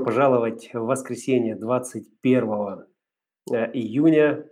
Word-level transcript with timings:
пожаловать 0.00 0.70
в 0.72 0.80
воскресенье 0.80 1.56
21 1.56 2.86
э, 3.52 3.70
июня. 3.72 4.46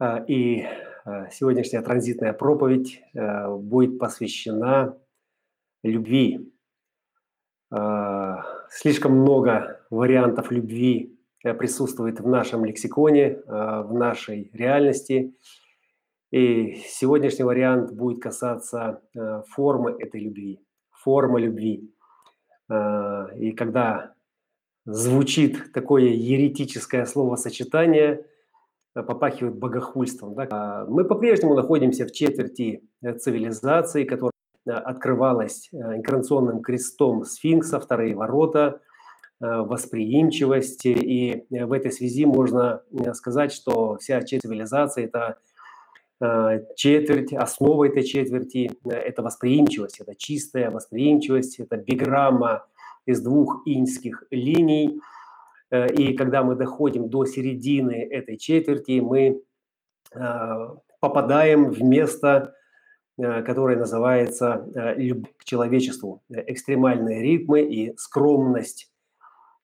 Э, 0.00 0.24
и 0.26 0.66
э, 1.04 1.30
сегодняшняя 1.30 1.82
транзитная 1.82 2.32
проповедь 2.32 3.02
будет 3.14 3.98
посвящена 3.98 4.96
любви. 5.82 6.52
Слишком 8.70 9.12
много 9.12 9.84
вариантов 9.90 10.50
любви 10.50 11.18
присутствует 11.42 12.20
в 12.20 12.26
нашем 12.26 12.64
лексиконе, 12.64 13.42
в 13.46 13.92
нашей 13.92 14.50
реальности. 14.54 15.34
И 16.30 16.76
сегодняшний 16.86 17.44
вариант 17.44 17.92
будет 17.92 18.22
касаться 18.22 19.02
формы 19.48 19.92
этой 19.98 20.20
любви, 20.22 20.60
формы 20.90 21.40
любви. 21.40 21.94
Э, 22.70 23.28
и 23.36 23.52
когда 23.52 24.12
звучит 24.84 25.72
такое 25.72 26.04
еретическое 26.04 27.04
словосочетание, 27.06 28.24
э, 28.94 29.02
попахивает 29.02 29.56
богохульством. 29.56 30.34
Да? 30.34 30.46
А 30.50 30.86
мы 30.86 31.04
по-прежнему 31.04 31.54
находимся 31.54 32.06
в 32.06 32.12
четверти 32.12 32.82
э, 33.02 33.14
цивилизации, 33.14 34.04
которая 34.04 34.32
открывалась 34.66 35.70
инкарнационным 35.72 36.60
крестом 36.60 37.24
сфинкса, 37.24 37.80
вторые 37.80 38.14
ворота, 38.14 38.82
восприимчивости. 39.40 40.88
И 40.88 41.46
в 41.48 41.72
этой 41.72 41.90
связи 41.90 42.26
можно 42.26 42.82
сказать, 43.14 43.50
что 43.50 43.96
вся 43.96 44.20
цивилизация– 44.20 45.04
это 45.06 45.38
четверть, 46.76 47.32
основа 47.32 47.86
этой 47.86 48.02
четверти– 48.02 48.72
это 48.84 49.22
восприимчивость, 49.22 50.00
это 50.00 50.14
чистая 50.16 50.70
восприимчивость, 50.70 51.60
это 51.60 51.76
биграмма 51.76 52.66
из 53.06 53.22
двух 53.22 53.62
иньских 53.66 54.24
линий. 54.30 55.00
Э, 55.70 55.86
и 55.86 56.14
когда 56.14 56.42
мы 56.42 56.56
доходим 56.56 57.08
до 57.08 57.24
середины 57.24 57.92
этой 58.10 58.36
четверти, 58.36 59.00
мы 59.00 59.42
э, 60.12 60.68
попадаем 61.00 61.70
в 61.70 61.82
место, 61.82 62.54
которое 63.16 63.76
называется 63.76 64.64
любовь 64.96 65.32
к 65.38 65.44
человечеству, 65.44 66.22
экстремальные 66.30 67.20
ритмы 67.20 67.62
и 67.62 67.96
скромность 67.96 68.92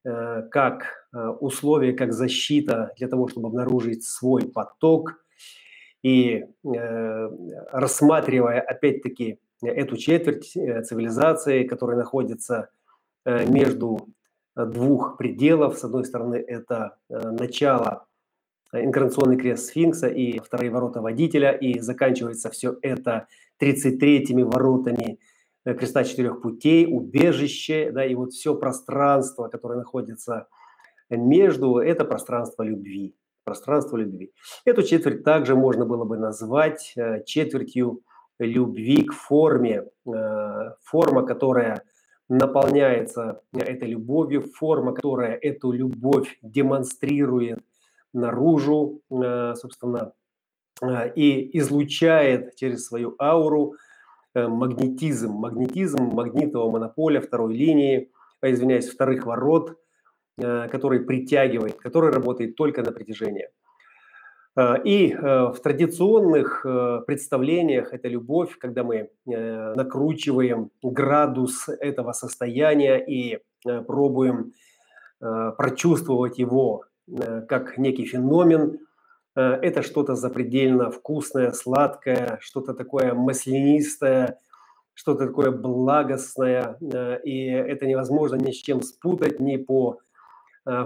как 0.03 1.07
условие, 1.39 1.93
как 1.93 2.11
защита 2.11 2.91
для 2.97 3.07
того, 3.07 3.29
чтобы 3.29 3.47
обнаружить 3.47 4.03
свой 4.03 4.43
поток– 4.43 5.21
и 6.05 6.45
э, 6.63 7.29
рассматривая 7.71 8.61
опять-таки 8.61 9.39
эту 9.63 9.97
четверть 9.97 10.55
э, 10.55 10.83
цивилизации, 10.83 11.63
которая 11.63 11.97
находится 11.97 12.69
э, 13.25 13.47
между 13.47 14.09
двух 14.55 15.17
пределов, 15.17 15.79
с 15.79 15.83
одной 15.83 16.05
стороны 16.05 16.35
это 16.35 16.97
начало 17.09 18.05
инкарнационный 18.71 19.35
крест 19.35 19.65
сфинкса 19.65 20.07
и 20.07 20.39
вторые 20.39 20.69
ворота 20.69 21.01
водителя, 21.01 21.51
и 21.51 21.79
заканчивается 21.79 22.51
все 22.51 22.77
это 22.83 23.27
33-ми 23.59 24.43
воротами 24.43 25.19
креста 25.65 26.03
четырех 26.03 26.41
путей, 26.41 26.85
убежище, 26.87 27.91
да, 27.91 28.05
и 28.05 28.13
вот 28.13 28.31
все 28.31 28.55
пространство, 28.55 29.47
которое 29.47 29.79
находится 29.79 30.47
между, 31.09 31.79
это 31.79 32.05
пространство 32.05 32.61
любви 32.61 33.15
пространство 33.45 33.95
любви. 33.95 34.33
Эту 34.65 34.83
четверть 34.83 35.23
также 35.23 35.55
можно 35.55 35.85
было 35.85 36.03
бы 36.03 36.17
назвать 36.17 36.93
э, 36.97 37.23
четвертью 37.25 38.01
любви 38.39 39.03
к 39.03 39.13
форме, 39.13 39.85
э, 40.05 40.71
форма, 40.83 41.25
которая 41.25 41.83
наполняется 42.27 43.41
этой 43.53 43.87
любовью, 43.87 44.41
форма, 44.41 44.93
которая 44.93 45.35
эту 45.35 45.71
любовь 45.71 46.37
демонстрирует 46.41 47.59
наружу, 48.13 49.01
э, 49.09 49.53
собственно, 49.55 50.11
и 51.15 51.57
излучает 51.57 52.55
через 52.57 52.85
свою 52.85 53.15
ауру 53.17 53.75
магнетизм, 54.33 55.31
магнетизм 55.31 56.03
магнитного 56.03 56.69
монополя 56.69 57.21
второй 57.21 57.55
линии, 57.55 58.11
извиняюсь, 58.41 58.89
вторых 58.89 59.25
ворот– 59.25 59.77
который 60.37 60.99
притягивает, 61.01 61.75
который 61.75 62.11
работает 62.11 62.55
только 62.55 62.83
на 62.83 62.91
притяжение. 62.91 63.49
Э, 64.57 64.75
и 64.83 65.11
э, 65.11 65.17
в 65.17 65.59
традиционных 65.61 66.65
представлениях 67.07 67.93
это 67.93 68.07
любовь, 68.07 68.57
когда 68.57 68.83
мы 68.83 69.09
накручиваем 69.25 70.71
градус 70.81 71.69
этого 71.69 72.13
состояния 72.13 72.97
и 72.97 73.39
пробуем 73.87 74.53
прочувствовать 75.19 76.37
его 76.37 76.83
как 77.47 77.77
некий 77.77 78.05
феномен. 78.05 78.79
Это 79.33 79.81
что-то 79.81 80.15
запредельно 80.15 80.91
вкусное, 80.91 81.51
сладкое, 81.51 82.37
что-то 82.41 82.73
такое 82.73 83.13
маслянистое, 83.13 84.37
что-то 84.93 85.27
такое 85.27 85.51
благостное. 85.51 86.77
И 87.23 87.47
это 87.47 87.87
невозможно 87.87 88.35
ни 88.35 88.51
с 88.51 88.57
чем 88.57 88.81
спутать, 88.81 89.39
ни 89.39 89.57
по 89.57 89.99
Э, 89.99 90.04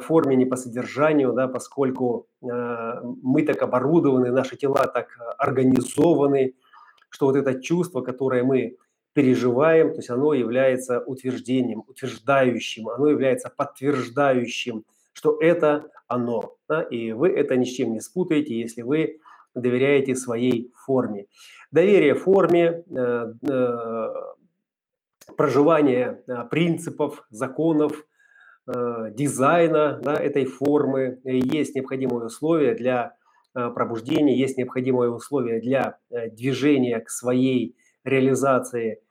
форме, 0.02 0.36
не 0.36 0.46
по 0.46 0.58
содержанию, 0.58 1.34
да, 1.34 1.48
поскольку 1.48 2.28
э, 2.42 3.02
мы 3.24 3.44
так 3.44 3.62
оборудованы, 3.62 4.32
наши 4.32 4.58
тела 4.58 4.88
так 4.88 5.18
организованы, 5.38 6.56
что 7.10 7.28
вот 7.28 7.38
это 7.38 7.62
чувство, 7.62 8.02
которое 8.02 8.44
мы 8.44 8.76
переживаем, 9.14 9.92
то 9.92 9.98
есть 9.98 10.10
оно 10.10 10.34
является 10.34 11.00
утверждением, 11.00 11.84
утверждающим, 11.88 12.90
оно 12.90 13.08
является 13.08 13.50
подтверждающим, 13.50 14.84
что 15.14 15.38
это 15.40 15.90
оно. 16.08 16.56
Да, 16.68 16.82
и 16.82 17.14
вы 17.14 17.30
это 17.30 17.56
ни 17.56 17.64
с 17.64 17.70
чем 17.70 17.94
не 17.94 18.02
спутаете, 18.02 18.60
если 18.60 18.82
вы 18.82 19.20
доверяете 19.56 20.16
своей 20.16 20.72
форме. 20.76 21.26
Доверие 21.72 22.16
форме, 22.16 22.84
э, 22.90 23.34
проживание 25.36 26.22
принципов, 26.50 27.26
законов, 27.30 27.94
Э, 27.94 28.09
дизайна 29.16 30.00
да, 30.04 30.16
этой 30.16 30.46
формы, 30.46 31.20
есть 31.24 31.76
необходимые 31.76 32.26
условия 32.26 32.76
для 32.76 33.16
э, 33.56 33.70
пробуждения, 33.70 34.38
есть 34.38 34.58
необходимые 34.58 35.12
условия 35.12 35.60
для 35.60 35.98
э, 36.12 36.30
движения 36.30 37.00
к 37.00 37.10
своей 37.10 37.76
реализации 38.04 39.02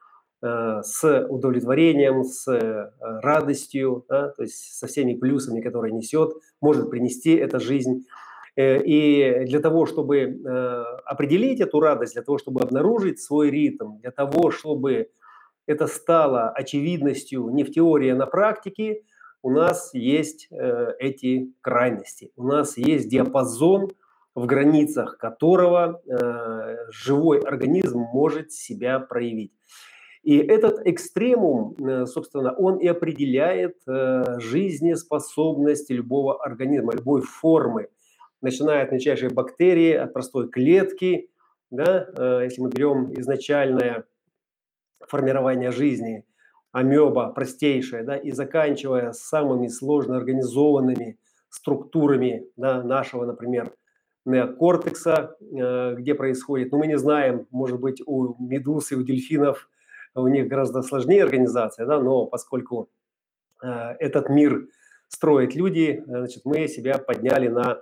с 0.40 1.26
удовлетворением, 1.28 2.22
с 2.22 2.46
радостью, 3.00 4.04
да, 4.08 4.28
то 4.28 4.42
есть 4.42 4.78
со 4.78 4.86
всеми 4.86 5.14
плюсами, 5.14 5.60
которые 5.60 5.92
несет, 5.92 6.30
может 6.60 6.90
принести 6.90 7.34
эта 7.34 7.58
жизнь. 7.58 8.04
И 8.56 9.42
для 9.48 9.58
того, 9.58 9.84
чтобы 9.86 10.40
определить 11.04 11.60
эту 11.60 11.80
радость, 11.80 12.12
для 12.14 12.22
того, 12.22 12.38
чтобы 12.38 12.60
обнаружить 12.60 13.20
свой 13.20 13.50
ритм, 13.50 13.98
для 13.98 14.12
того, 14.12 14.52
чтобы 14.52 15.08
это 15.66 15.88
стало 15.88 16.50
очевидностью 16.50 17.48
не 17.48 17.64
в 17.64 17.72
теории, 17.72 18.10
а 18.10 18.14
на 18.14 18.26
практике– 18.26 19.02
у 19.42 19.50
нас 19.50 19.90
есть 19.94 20.48
э, 20.50 20.94
эти 20.98 21.52
крайности, 21.60 22.32
у 22.36 22.44
нас 22.44 22.76
есть 22.76 23.08
диапазон, 23.08 23.90
в 24.34 24.46
границах 24.46 25.18
которого 25.18 26.00
э, 26.06 26.90
живой 26.90 27.40
организм 27.40 27.98
может 27.98 28.52
себя 28.52 29.00
проявить. 29.00 29.52
И 30.22 30.36
этот 30.36 30.86
экстремум, 30.86 31.74
э, 31.74 32.06
собственно, 32.06 32.52
он 32.52 32.78
и 32.78 32.86
определяет 32.86 33.76
э, 33.86 34.38
жизнеспособность 34.38 35.90
любого 35.90 36.42
организма, 36.42 36.92
любой 36.92 37.22
формы, 37.22 37.88
начиная 38.40 38.84
от 38.84 38.92
мельчайшей 38.92 39.30
бактерии, 39.30 39.92
от 39.92 40.12
простой 40.12 40.48
клетки, 40.48 41.30
да, 41.70 42.08
э, 42.16 42.40
если 42.44 42.60
мы 42.60 42.70
берем 42.70 43.12
изначальное 43.18 44.04
формирование 45.00 45.70
жизни– 45.70 46.24
амеба 46.72 47.30
простейшая, 47.30 48.04
да, 48.04 48.16
и 48.16 48.30
заканчивая 48.30 49.12
самыми 49.12 49.68
сложно 49.68 50.16
организованными 50.16 51.18
структурами 51.48 52.46
да, 52.56 52.82
нашего, 52.82 53.24
например, 53.24 53.72
неокортекса, 54.24 55.36
э, 55.40 55.94
где 55.96 56.14
происходит, 56.14 56.72
ну, 56.72 56.78
мы 56.78 56.86
не 56.86 56.98
знаем, 56.98 57.46
может 57.50 57.80
быть, 57.80 58.02
у 58.04 58.34
медуз 58.38 58.92
и 58.92 58.96
у 58.96 59.02
дельфинов 59.02 59.70
у 60.14 60.28
них 60.28 60.48
гораздо 60.48 60.82
сложнее 60.82 61.24
организация, 61.24 61.86
да, 61.86 62.00
но 62.00 62.26
поскольку 62.26 62.90
э, 63.62 63.68
этот 63.98 64.28
мир 64.28 64.68
строят 65.08 65.54
люди, 65.54 66.02
значит, 66.06 66.44
мы 66.44 66.68
себя 66.68 66.98
подняли 66.98 67.48
на 67.48 67.80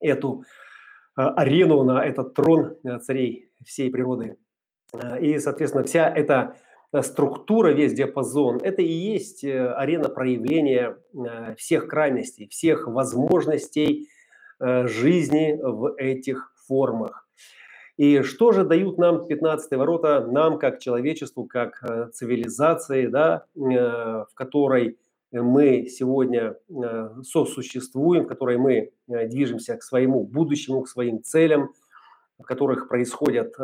эту 0.00 0.44
э, 1.18 1.20
арену, 1.20 1.82
на 1.82 2.04
этот 2.04 2.32
трон 2.32 2.76
царей 3.02 3.50
всей 3.66 3.90
природы. 3.90 4.38
И, 5.20 5.38
соответственно, 5.40 5.82
вся 5.82 6.08
эта 6.08 6.54
Э, 6.54 6.73
структура, 7.02 7.70
весь 7.70 7.94
диапазон, 7.94 8.58
это 8.62 8.82
и 8.82 8.92
есть 8.92 9.44
э, 9.44 9.72
арена 9.72 10.08
проявления 10.08 10.96
э, 11.12 11.54
всех 11.56 11.88
крайностей, 11.88 12.48
всех 12.48 12.86
возможностей 12.86 14.08
жизни 14.60 15.58
в 15.60 15.94
этих 15.98 16.52
формах. 16.68 17.24
И 17.96 18.22
что 18.22 18.50
же 18.52 18.64
дают 18.64 18.98
нам 18.98 19.26
15 19.26 19.70
ворота, 19.76 20.26
нам 20.26 20.58
как 20.58 20.80
человечеству, 20.80 21.44
как 21.44 21.80
э, 21.82 22.08
цивилизации, 22.12 23.06
да, 23.06 23.44
э, 23.54 23.60
в 23.60 24.34
которой 24.34 24.98
мы 25.30 25.86
сегодня 25.86 26.56
э, 26.68 27.08
сосуществуем, 27.22 28.24
в 28.24 28.26
которой 28.26 28.56
мы 28.56 28.90
движемся 29.06 29.76
к 29.76 29.82
своему 29.82 30.24
будущему, 30.24 30.82
к 30.82 30.88
своим 30.88 31.22
целям, 31.22 31.72
в 32.38 32.42
которых 32.42 32.88
происходят 32.88 33.54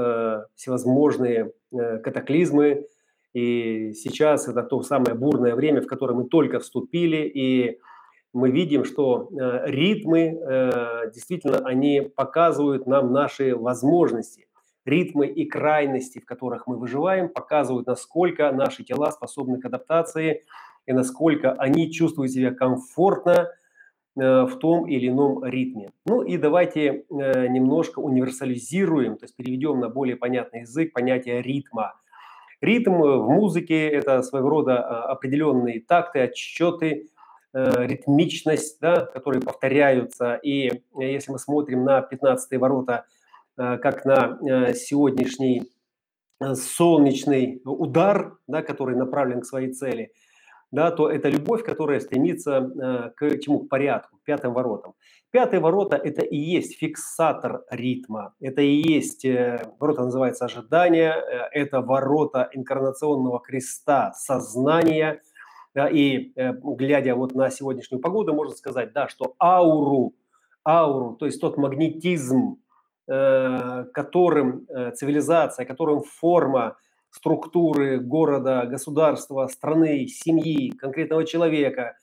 всевозможные 0.55 1.53
катаклизмы. 1.73 2.87
И 3.33 3.93
сейчас 3.93 4.49
это 4.49 4.63
то 4.63 4.83
самое 4.83 5.15
бурное 5.15 5.55
время, 5.55 5.83
в 5.83 5.87
которое 5.87 6.15
мы 6.15 6.25
только 6.25 6.59
вступили, 6.59 7.19
и 7.19 7.79
мы 8.33 8.51
видим, 8.51 8.85
что 8.85 9.29
э, 9.31 9.71
ритмы 9.71 10.39
э, 10.41 11.11
действительно 11.13 11.59
они 11.59 12.01
показывают 12.01 12.87
нам 12.87 13.13
наши 13.13 13.57
возможности. 13.57 14.47
Ритмы 14.85 15.27
и 15.27 15.47
крайности, 15.47 16.21
в 16.21 16.25
которых 16.25 16.67
мы 16.67 16.77
выживаем, 16.77 17.29
показывают, 17.29 17.87
насколько 17.87 18.51
наши 18.53 18.83
тела 18.83 19.11
способны 19.11 19.61
к 19.61 19.65
адаптации 19.65 20.43
и 20.87 20.93
насколько 20.93 21.53
они 21.53 21.93
чувствуют 21.93 22.33
себя 22.33 22.53
комфортно 22.53 23.49
э, 24.17 24.43
в 24.45 24.57
том 24.59 24.89
или 24.89 25.09
ином 25.09 25.45
ритме. 25.45 25.91
Ну 26.07 26.23
и 26.23 26.37
давайте 26.37 27.05
немножко 27.11 27.99
универсализируем, 27.99 29.17
то 29.17 29.25
есть 29.25 29.37
переведем 29.37 29.81
на 29.81 29.89
более 29.89 30.17
понятный 30.17 30.61
язык 30.61 30.93
понятие 30.93 31.43
ритма. 31.43 31.95
Ритм 32.61 33.01
в 33.01 33.29
музыке– 33.29 33.89
это 33.91 34.23
своего 34.23 34.49
рода 34.49 34.79
а, 34.79 35.13
определенные 35.13 35.81
такты, 35.81 36.21
отсчеты, 36.21 37.09
Э, 37.53 37.85
ритмичность, 37.85 38.79
да, 38.81 39.07
которые 39.07 39.43
повторяются. 39.43 40.35
И 40.37 40.69
э, 40.69 40.81
если 40.99 41.33
мы 41.33 41.41
смотрим 41.41 41.85
на 41.85 42.01
15 42.01 42.61
ворота 42.61 43.07
э, 43.59 43.77
как 43.79 44.05
на 44.05 44.39
сегодняшний 44.75 45.73
солнечный 46.55 47.61
удар, 47.65 48.39
да, 48.47 48.63
который 48.63 48.95
направлен 48.95 49.41
к 49.41 49.47
своей 49.47 49.73
цели, 49.73 50.13
да, 50.71 50.91
то 50.91 51.11
это 51.11 51.29
любовь, 51.29 51.65
которая 51.65 52.01
стремится 52.01 53.13
к 53.17 53.39
чему? 53.39 53.61
К 53.61 53.69
порядку, 53.69 54.19
к 54.19 54.25
пятым 54.25 54.53
воротам. 54.53 54.95
Пятые 55.31 55.61
ворота– 55.61 55.97
это 56.05 56.23
и 56.23 56.37
есть 56.37 56.79
фиксатор 56.79 57.63
ритма, 57.71 58.35
это 58.41 58.63
и 58.63 58.83
есть, 58.83 59.25
ворота 59.79 60.05
называется 60.05 60.45
ожидание, 60.47 61.15
это 61.53 61.81
ворота 61.81 62.49
инкарнационного 62.53 63.41
креста, 63.41 64.13
сознания– 64.13 65.21
да, 65.75 65.89
и 65.89 66.33
э, 66.37 66.53
глядя 66.53 67.15
вот 67.15 67.35
на 67.35 67.51
сегодняшнюю 67.51 68.01
погоду, 68.01 68.35
можно 68.35 68.55
сказать, 68.57 68.93
да, 68.93 69.09
что 69.09 69.35
ауру, 69.41 70.15
ауру, 70.67 71.17
то 71.17 71.27
есть 71.27 71.41
тот 71.41 71.57
магнетизм, 71.57 72.57
э, 73.09 73.85
которым 73.93 74.67
э, 74.69 74.93
цивилизация, 74.93 75.65
которым 75.65 76.03
форма 76.03 76.77
структуры 77.11 77.99
города, 77.99 78.67
государства, 78.67 79.47
страны, 79.47 80.07
семьи, 80.07 80.71
конкретного 80.71 81.25
человека 81.25 81.97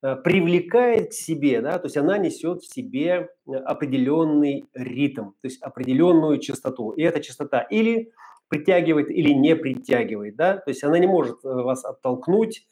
привлекает 0.00 1.10
к 1.10 1.12
себе, 1.14 1.60
да, 1.62 1.78
то 1.78 1.86
есть 1.86 1.96
она 1.96 2.18
несет 2.18 2.60
в 2.60 2.72
себе 2.72 3.30
определенный 3.46 4.68
ритм, 4.74 5.30
то 5.40 5.44
есть 5.44 5.60
определенную 5.62 6.38
частоту. 6.38 6.90
И 6.90 7.02
эта 7.02 7.20
частота 7.20 7.62
или 7.62 8.12
притягивает, 8.48 9.10
или 9.10 9.30
не 9.32 9.56
притягивает, 9.56 10.36
да, 10.36 10.58
то 10.58 10.70
есть 10.70 10.84
она 10.84 10.98
не 10.98 11.06
может 11.06 11.42
вас 11.42 11.84
оттолкнуть, 11.84 12.66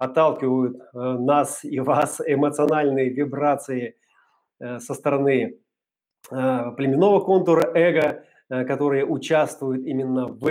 отталкивают 0.00 0.76
э, 0.76 0.98
нас 0.98 1.62
и 1.62 1.78
вас 1.78 2.20
эмоциональные 2.26 3.10
вибрации 3.10 3.96
э, 4.58 4.78
со 4.80 4.94
стороны 4.94 5.58
э, 6.30 6.70
племенного 6.76 7.20
контура 7.20 7.70
эго, 7.74 8.24
которые 8.48 9.06
участвуют 9.06 9.86
именно 9.86 10.26
в 10.26 10.44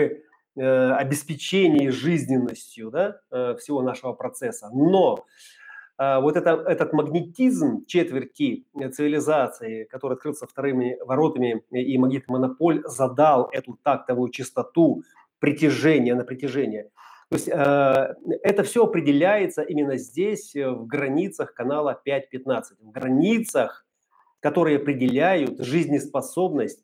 обеспечении 0.60 1.90
жизненностью 1.90 2.92
да, 2.92 3.20
всего 3.58 3.82
нашего 3.82 4.14
процесса. 4.14 4.70
Но 4.74 5.26
вот 5.98 6.38
это, 6.38 6.52
этот 6.68 6.94
магнетизм 6.94 7.86
четверти 7.86 8.66
цивилизации, 8.94 9.86
который 9.86 10.14
открылся 10.14 10.48
вторыми 10.48 10.98
воротами, 11.06 11.64
и 11.72 11.98
магнитный 11.98 12.34
монополь 12.34 12.82
задал 12.86 13.50
эту 13.52 13.78
тактовую 13.84 14.30
частоту 14.32 15.04
притяжения 15.40 16.16
на 16.16 16.24
притяжение– 16.24 16.90
то 17.30 17.36
есть 17.36 17.48
э, 17.48 18.16
это 18.42 18.64
все 18.64 18.86
определяется 18.86 19.62
именно 19.62 19.98
здесь, 19.98 20.56
э, 20.56 20.68
в 20.68 20.88
границах 20.88 21.54
канала 21.54 22.02
5.15, 22.06 22.64
в 22.82 22.92
границах, 22.92 23.86
которые 24.40 24.78
определяют 24.78 25.60
жизнеспособность 25.60 26.84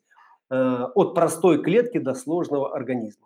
э, 0.50 0.54
от 0.94 1.14
простой 1.14 1.62
клетки 1.62 1.98
до 1.98 2.14
сложного 2.14 2.76
организма. 2.76 3.25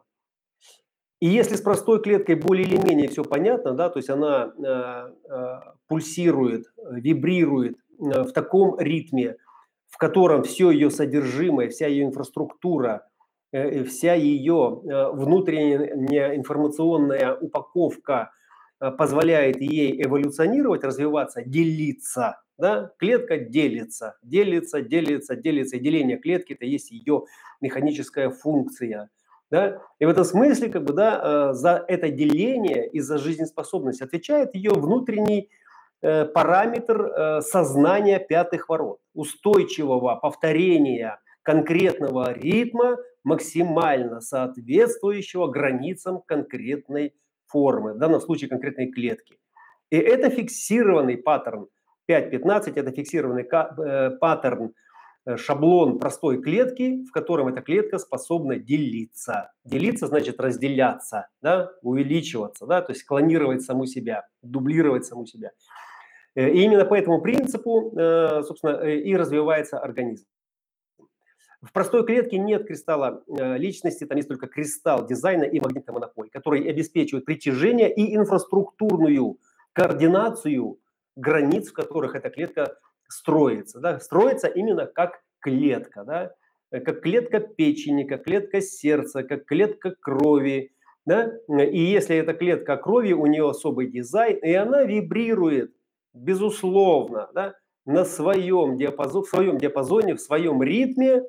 И 1.20 1.26
если 1.26 1.54
с 1.54 1.60
простой 1.60 2.02
клеткой 2.02 2.36
более 2.36 2.66
или 2.66 2.76
менее 2.76 3.08
все 3.08 3.22
понятно, 3.22 3.72
да, 3.72 3.90
то 3.90 3.98
есть 3.98 4.10
она 4.10 4.52
э, 4.56 5.12
э, 5.30 5.60
пульсирует, 5.86 6.66
вибрирует 6.90 7.76
э, 7.98 8.22
в 8.22 8.32
таком 8.32 8.78
ритме, 8.78 9.36
в 9.88 9.98
котором 9.98 10.42
все 10.44 10.70
ее 10.70 10.90
содержимое, 10.90 11.68
вся 11.68 11.86
ее 11.86 12.04
инфраструктура 12.04 13.06
Э, 13.52 13.82
вся 13.84 14.14
ее 14.14 14.80
э, 14.84 15.10
внутренняя 15.10 16.36
информационная 16.36 17.34
упаковка 17.34 18.30
э, 18.80 18.92
позволяет 18.92 19.60
ей 19.60 20.00
эволюционировать, 20.04 20.84
развиваться, 20.84 21.42
делиться. 21.42 22.40
Да? 22.58 22.92
Клетка 22.98 23.38
делится, 23.38 24.16
делится, 24.22 24.82
делится, 24.82 25.34
делится. 25.34 25.76
И 25.76 25.80
деление 25.80 26.18
клетки– 26.18 26.52
это 26.60 26.64
есть 26.64 26.92
ее 26.92 27.24
механическая 27.60 28.30
функция. 28.30 29.10
Да? 29.50 29.82
И 29.98 30.04
в 30.04 30.08
этом 30.08 30.24
смысле 30.24 30.68
как 30.68 30.84
бы, 30.84 30.92
да, 30.92 31.52
за 31.52 31.84
это 31.88 32.08
деление 32.08 32.88
и 32.88 33.00
за 33.00 33.18
жизнеспособность 33.18 34.00
отвечает 34.00 34.54
ее 34.54 34.70
внутренний 34.70 35.50
параметр 36.00 37.42
сознания 37.42 38.18
пятых 38.18 38.68
ворот, 38.68 39.00
устойчивого 39.12 40.14
повторения 40.16 41.18
конкретного 41.42 42.32
ритма 42.32 42.96
максимально 43.24 44.20
соответствующего 44.20 45.48
границам 45.48 46.22
конкретной 46.26 47.14
формы, 47.46 47.94
в 47.94 47.98
данном 47.98 48.20
случае 48.20 48.48
конкретной 48.48 48.90
клетки. 48.90 49.38
И 49.90 49.96
это 49.96 50.30
фиксированный 50.30 51.16
паттерн 51.16 51.68
5.15, 52.08 52.72
это 52.76 52.92
фиксированный 52.92 53.42
э, 53.42 54.10
паттерн, 54.18 54.66
э, 54.66 54.72
шаблон 55.36 55.98
простой 55.98 56.40
клетки, 56.42 57.04
в 57.04 57.12
котором 57.12 57.48
эта 57.48 57.60
клетка 57.60 57.98
способна 57.98 58.56
делиться. 58.56 59.52
Делиться 59.64 60.06
значит 60.06 60.40
разделяться, 60.40 61.28
да, 61.42 61.72
увеличиваться, 61.82 62.66
да, 62.66 62.82
то 62.82 62.92
есть 62.92 63.04
клонировать 63.04 63.62
саму 63.62 63.86
себя, 63.86 64.26
дублировать 64.42 65.04
саму 65.04 65.26
себя. 65.26 65.50
Э, 66.34 66.48
и 66.50 66.62
именно 66.62 66.84
по 66.84 66.94
этому 66.94 67.20
принципу, 67.20 67.92
собственно, 68.42 68.82
и 68.82 69.14
развивается 69.14 69.78
организм. 69.78 70.26
В 71.62 71.72
простой 71.72 72.06
клетке 72.06 72.38
нет 72.38 72.66
кристалла 72.66 73.22
э, 73.26 73.58
личности, 73.58 74.06
там 74.06 74.16
есть 74.16 74.28
только 74.28 74.46
кристалл 74.46 75.06
дизайна 75.06 75.44
и 75.44 75.60
магнитный 75.60 75.92
монополь, 75.92 76.30
который 76.30 76.66
обеспечивает 76.66 77.26
притяжение 77.26 77.92
и 77.92 78.16
инфраструктурную 78.16 79.38
координацию 79.74 80.78
границ, 81.16 81.68
в 81.68 81.74
которых 81.74 82.14
эта 82.14 82.30
клетка 82.30 82.78
строится. 83.10 83.80
Да? 83.80 84.00
Строится 84.00 84.48
именно 84.48 84.86
как 84.86 85.20
клетка, 85.40 86.04
да? 86.04 86.34
как 86.70 87.02
клетка 87.02 87.40
печени, 87.40 88.04
как 88.04 88.24
клетка 88.24 88.60
сердца, 88.60 89.22
как 89.22 89.44
клетка 89.44 89.94
крови. 90.00 90.72
Да? 91.06 91.32
И 91.48 91.80
если 91.80 92.16
эта 92.16 92.34
клетка 92.34 92.76
крови, 92.76 93.12
у 93.12 93.26
нее 93.26 93.48
особый 93.48 93.88
дизайн, 93.88 94.38
и 94.38 94.52
она 94.52 94.84
вибрирует, 94.84 95.72
безусловно, 96.14 97.28
да? 97.34 97.54
на 97.86 98.04
своем 98.04 98.76
диапазоне, 98.76 99.24
в 99.24 99.28
своем 99.28 99.58
диапазоне, 99.58 100.14
в 100.14 100.20
своем 100.20 100.62
ритме, 100.62 101.24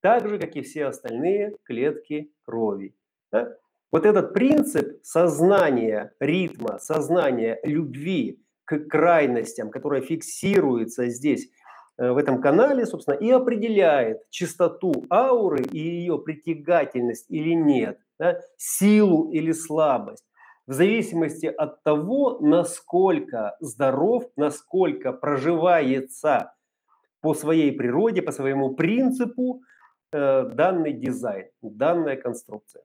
так 0.00 0.28
же, 0.28 0.38
как 0.38 0.56
и 0.56 0.62
все 0.62 0.86
остальные 0.86 1.56
клетки 1.64 2.32
крови. 2.44 2.94
Да? 3.30 3.56
Вот 3.90 4.06
этот 4.06 4.32
принцип 4.32 5.00
сознания 5.02 6.14
ритма, 6.18 6.78
сознания 6.78 7.60
любви 7.62 8.42
к 8.78 8.88
крайностям, 8.88 9.70
которая 9.70 10.00
фиксируется 10.00 11.08
здесь, 11.08 11.48
э, 11.98 12.10
в 12.10 12.16
этом 12.16 12.40
канале, 12.40 12.86
собственно, 12.86 13.14
и 13.14 13.30
определяет 13.30 14.28
чистоту 14.30 14.92
ауры 15.10 15.62
и 15.62 15.78
ее 15.78 16.18
притягательность 16.18 17.26
или 17.28 17.54
нет, 17.54 17.98
да? 18.18 18.40
силу 18.56 19.30
или 19.30 19.52
слабость, 19.52 20.24
в 20.66 20.72
зависимости 20.72 21.46
от 21.46 21.82
того, 21.82 22.38
насколько 22.40 23.56
здоров, 23.60 24.24
насколько 24.36 25.12
проживается 25.12 26.54
по 27.20 27.34
своей 27.34 27.72
природе, 27.72 28.22
по 28.22 28.32
своему 28.32 28.74
принципу 28.74 29.62
Э, 30.12 30.44
данный 30.44 30.92
дизайн, 30.92 31.46
данная 31.62 32.16
конструкция. 32.16 32.82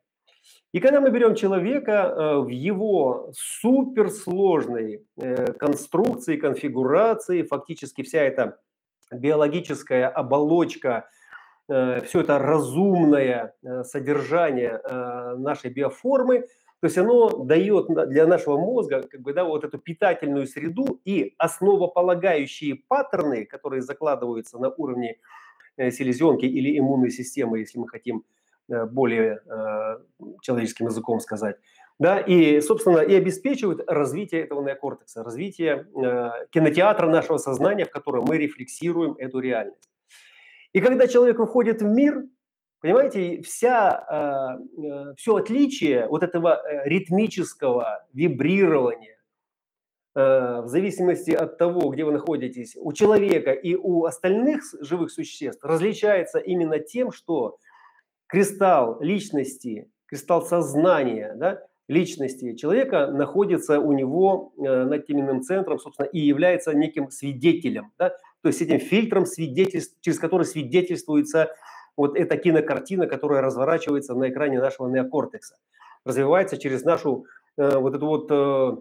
И 0.78 0.80
когда 0.80 1.02
мы 1.02 1.10
берем 1.10 1.34
человека 1.34 1.92
э, 1.92 2.38
в 2.38 2.50
его 2.50 3.32
суперсложной 3.34 5.08
э, 5.18 5.54
конструкции, 5.54 6.38
конфигурации, 6.38 7.42
фактически 7.42 8.04
вся 8.04 8.22
эта 8.22 8.60
биологическая 9.12 10.08
оболочка 10.08 11.10
э, 11.68 12.02
все 12.02 12.22
это 12.22 12.38
разумное 12.38 13.56
содержание 13.86 14.80
нашей 15.38 15.72
биоформы, 15.72 16.42
то 16.42 16.86
есть 16.86 16.98
оно 17.00 17.44
дает 17.44 17.88
для 18.10 18.28
нашего 18.28 18.60
мозга 18.60 19.02
как 19.02 19.22
бы, 19.22 19.34
да, 19.34 19.46
вот 19.46 19.64
эту 19.64 19.80
питательную 19.80 20.46
среду 20.46 21.02
и 21.06 21.34
основополагающие 21.40 22.76
паттерны, 22.88 23.46
которые 23.46 23.82
закладываются 23.82 24.60
на 24.60 24.70
уровне 24.70 25.18
селезенки 25.76 26.46
или 26.46 26.78
иммунной 26.78 27.10
системы, 27.10 27.62
если 27.62 27.80
мы 27.80 27.88
хотим 27.88 28.26
более 28.68 29.42
человеческим 30.42 30.88
языком 30.88 31.20
сказать, 31.20 31.58
да, 32.00 32.20
и, 32.20 32.62
собственно, 32.62 33.00
и 33.00 33.16
обеспечивают 33.16 33.82
развитие 33.88 34.42
этого 34.44 34.64
неокортекса, 34.64 35.24
развитие 35.24 35.88
э, 35.96 36.30
кинотеатра 36.52 37.10
нашего 37.10 37.38
сознания, 37.38 37.86
в 37.86 37.90
котором 37.90 38.26
мы 38.26 38.38
рефлексируем 38.38 39.16
эту 39.18 39.40
реальность. 39.40 39.90
И 40.74 40.80
когда 40.80 41.08
человек 41.08 41.40
выходит 41.40 41.82
в 41.82 41.86
мир, 41.86 42.24
понимаете, 42.82 43.42
вся, 43.42 44.60
э, 44.78 44.84
э, 44.84 45.14
все 45.16 45.38
отличие 45.38 46.08
вот 46.08 46.22
этого 46.22 46.62
э, 46.62 46.88
ритмического 46.88 48.06
вибрирования 48.14 49.18
э, 50.16 50.62
в 50.62 50.68
зависимости 50.68 51.32
от 51.32 51.58
того, 51.58 51.90
где 51.90 52.06
вы 52.06 52.12
находитесь, 52.12 52.78
у 52.80 52.94
человека 52.94 53.54
и 53.54 53.74
у 53.74 54.06
остальных 54.06 54.62
живых 54.82 55.10
существ 55.10 55.64
различается 55.64 56.38
именно 56.38 56.78
тем, 56.78 57.12
что 57.12 57.58
кристалл 58.28 59.02
личности, 59.02 59.90
кристалл 60.06 60.46
сознания, 60.46 61.34
да, 61.36 61.64
личности 61.88 62.56
человека 62.56 63.08
находится 63.08 63.80
у 63.80 63.94
него 63.94 64.54
э, 64.58 64.84
над 64.84 65.06
теменным 65.08 65.42
центром, 65.42 65.80
собственно, 65.80 66.08
и 66.08 66.20
является 66.20 66.74
неким 66.74 67.10
свидетелем, 67.10 67.92
да? 67.98 68.10
то 68.42 68.50
есть 68.50 68.62
этим 68.62 68.80
фильтром, 68.80 69.26
свидетельств, 69.26 69.98
через 70.02 70.20
который 70.20 70.44
свидетельствуется 70.44 71.50
вот 71.96 72.18
эта 72.18 72.38
кинокартина, 72.38 73.08
которая 73.08 73.42
разворачивается 73.42 74.14
на 74.16 74.30
экране 74.30 74.60
нашего 74.60 74.88
неокортекса, 74.88 75.56
развивается 76.06 76.58
через 76.58 76.84
нашу 76.84 77.26
э, 77.58 77.78
вот 77.78 77.96
эту 77.96 78.06
вот 78.06 78.28
э, 78.32 78.78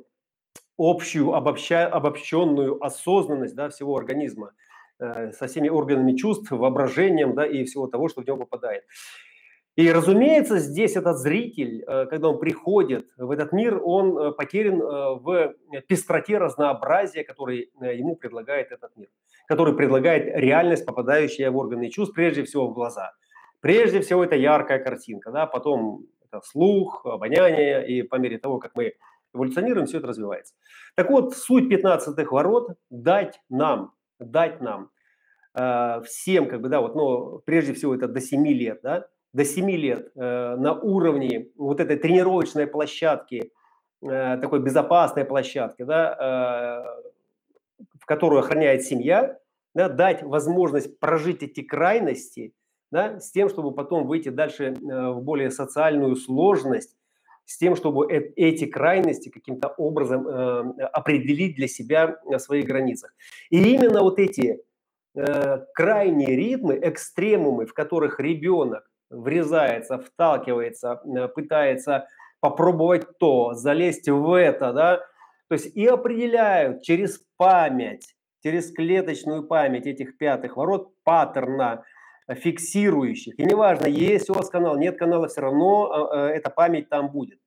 общую, 0.79 1.33
обобща, 1.33 1.87
обобщенную 1.87 2.83
осознанность 2.85 3.55
да, 3.55 3.69
всего 3.69 3.97
организма 3.97 4.53
э, 4.99 5.33
со 5.33 5.47
всеми 5.47 5.69
органами 5.69 6.17
чувств, 6.17 6.51
воображением 6.51 7.35
да, 7.35 7.47
и 7.47 7.65
всего 7.65 7.87
того, 7.87 8.09
что 8.09 8.23
в 8.23 8.27
него 8.27 8.37
попадает. 8.39 8.85
И, 9.77 9.93
разумеется, 9.93 10.59
здесь 10.59 10.97
этот 10.97 11.19
зритель, 11.19 11.85
э, 11.87 12.07
когда 12.07 12.31
он 12.31 12.39
приходит 12.39 13.11
в 13.19 13.31
этот 13.31 13.53
мир, 13.53 13.79
он 13.85 14.19
э, 14.19 14.33
потерян 14.33 14.81
э, 14.81 15.15
в 15.21 15.55
пестроте 15.87 16.39
разнообразия, 16.39 17.25
который 17.25 17.71
ему 17.81 18.17
предлагает 18.17 18.73
этот 18.73 18.97
мир, 18.97 19.09
который 19.47 19.77
предлагает 19.77 20.35
реальность, 20.35 20.87
попадающая 20.87 21.51
в 21.51 21.57
органы 21.59 21.91
чувств, 21.91 22.15
прежде 22.15 22.43
всего 22.45 22.69
в 22.69 22.73
глаза. 22.73 23.13
Прежде 23.61 24.01
всего 24.01 24.25
это 24.25 24.35
яркая 24.35 24.79
картинка, 24.79 25.31
да, 25.31 25.45
потом 25.45 26.07
это 26.25 26.41
слух, 26.43 27.05
обоняние, 27.05 27.87
и 27.87 28.03
по 28.03 28.17
мере 28.17 28.39
того, 28.39 28.59
как 28.59 28.75
мы 28.77 28.95
эволюционируем, 29.35 29.87
все 29.87 29.99
это 29.99 30.07
развивается. 30.07 30.55
Так 30.95 31.11
вот, 31.11 31.37
суть 31.37 31.71
15-х 31.71 32.31
ворот– 32.31 32.71
дать 32.91 33.43
нам, 33.51 33.93
дать 34.19 34.63
нам, 34.63 34.91
всем, 36.05 36.49
как 36.49 36.61
бы, 36.61 36.69
да, 36.69 36.81
вот, 36.81 36.95
но 36.95 37.39
прежде 37.45 37.73
всего 37.75 37.95
это 37.95 38.09
до 38.09 38.21
7 38.21 38.47
лет, 38.47 38.81
да, 38.83 39.07
до 39.37 39.45
7 39.45 39.71
лет 39.71 40.11
э, 40.15 40.57
на 40.57 40.73
уровне 40.73 41.49
вот 41.57 41.79
этой 41.81 41.97
тренировочной 41.97 42.67
площадки, 42.67 43.53
э, 44.03 44.39
такой 44.41 44.61
безопасной 44.61 45.27
площадки, 45.27 45.83
да, 45.83 46.87
э, 47.79 47.85
в 48.01 48.07
которую 48.07 48.41
охраняет 48.41 48.83
семья, 48.83 49.39
да, 49.75 49.91
дать 49.91 50.23
возможность 50.23 50.99
прожить 50.99 51.43
эти 51.43 51.61
крайности, 51.61 52.55
да, 52.91 53.21
с 53.21 53.31
тем, 53.31 53.51
чтобы 53.51 53.75
потом 53.75 54.07
выйти 54.07 54.31
дальше 54.31 54.75
в 54.81 55.21
более 55.21 55.51
социальную 55.51 56.17
сложность, 56.17 56.97
с 57.45 57.59
тем, 57.59 57.77
чтобы 57.77 58.11
эти 58.11 58.65
крайности 58.65 59.29
каким-то 59.29 59.69
образом 59.69 60.27
определить 60.93 61.57
для 61.57 61.69
себя 61.69 62.19
на 62.25 62.39
своих 62.39 62.65
границах. 62.65 63.15
И 63.51 63.75
именно 63.75 64.03
вот 64.03 64.19
эти 64.19 64.61
крайние 65.75 66.35
ритмы, 66.37 66.79
экстремумы, 66.83 67.67
в 67.67 67.75
которых 67.75 68.19
ребенок 68.19 68.91
врезается, 69.11 69.99
вталкивается, 69.99 71.01
э, 71.05 71.29
пытается 71.29 72.09
попробовать 72.41 73.19
то, 73.19 73.55
залезть 73.55 74.09
в 74.09 74.33
это, 74.33 74.73
да, 74.73 74.97
то 75.49 75.53
есть 75.53 75.77
и 75.77 75.87
определяют 75.87 76.83
через 76.83 77.23
память, 77.37 78.15
через 78.43 78.73
клеточную 78.73 79.47
память 79.47 79.87
этих 79.87 80.19
пятых 80.19 80.57
ворот 80.57 80.93
паттерна 81.05 81.85
фиксирующих. 82.29 83.39
И 83.39 83.45
неважно, 83.45 83.87
есть 83.87 84.29
у 84.31 84.35
вас 84.35 84.51
канал, 84.51 84.77
нет 84.77 84.99
канала, 84.99 85.29
все 85.29 85.43
равно 85.43 86.11
э, 86.13 86.17
эта 86.31 86.51
память 86.51 86.89
там 86.89 87.11
будет. 87.11 87.39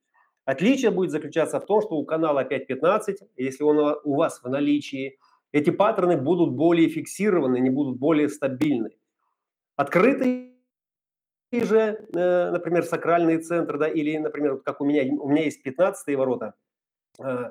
Отличие 0.46 0.90
будет 0.90 1.10
заключаться 1.10 1.60
в 1.60 1.66
том, 1.66 1.82
что 1.82 1.96
у 1.96 2.04
канала 2.04 2.44
5.15, 2.44 3.16
если 3.36 3.62
он 3.62 3.98
у 4.02 4.14
вас 4.16 4.42
в 4.42 4.48
наличии, 4.48 5.18
эти 5.52 5.70
паттерны 5.70 6.16
будут 6.16 6.54
более 6.54 6.88
фиксированы, 6.88 7.56
они 7.56 7.70
будут 7.70 7.98
более 7.98 8.28
стабильны. 8.28 8.90
Открытый 9.76 10.49
же, 11.52 12.06
э, 12.14 12.50
например, 12.50 12.84
сакральные 12.84 13.38
центры, 13.38 13.78
да, 13.78 13.88
или, 13.88 14.16
например, 14.18 14.54
вот 14.54 14.62
как 14.62 14.80
у 14.80 14.84
меня, 14.84 15.02
у 15.20 15.28
меня 15.28 15.44
есть 15.44 15.62
15 15.62 16.14
ворота, 16.16 16.54
э, 17.18 17.50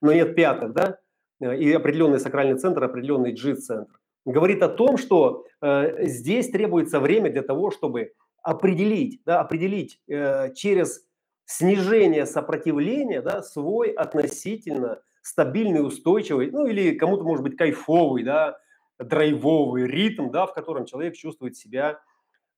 но 0.00 0.12
нет 0.12 0.36
пятых, 0.36 0.72
да, 0.72 0.98
э, 1.40 1.56
и 1.56 1.72
определенный 1.72 2.20
сакральный 2.20 2.58
центр, 2.58 2.84
определенный 2.84 3.32
G-центр. 3.32 3.92
Говорит 4.24 4.62
о 4.62 4.68
том, 4.68 4.98
что 4.98 5.46
здесь 5.62 6.50
требуется 6.50 7.00
время 7.00 7.32
для 7.32 7.40
того, 7.40 7.70
чтобы 7.70 8.12
определить, 8.42 9.22
да, 9.24 9.40
определить 9.40 9.98
через 10.54 11.06
снижение 11.46 12.26
сопротивления 12.26 13.22
да, 13.22 13.42
свой 13.42 13.88
относительно 13.88 15.00
стабильный, 15.22 15.84
устойчивый, 15.84 16.50
ну 16.50 16.66
или 16.66 16.94
кому-то 16.94 17.24
может 17.24 17.42
быть 17.42 17.56
кайфовый, 17.56 18.24
да, 18.24 18.58
драйвовый 18.98 19.86
ритм, 19.86 20.30
да, 20.30 20.46
в 20.46 20.52
котором 20.52 20.84
человек 20.84 21.14
чувствует 21.14 21.56
себя 21.56 21.98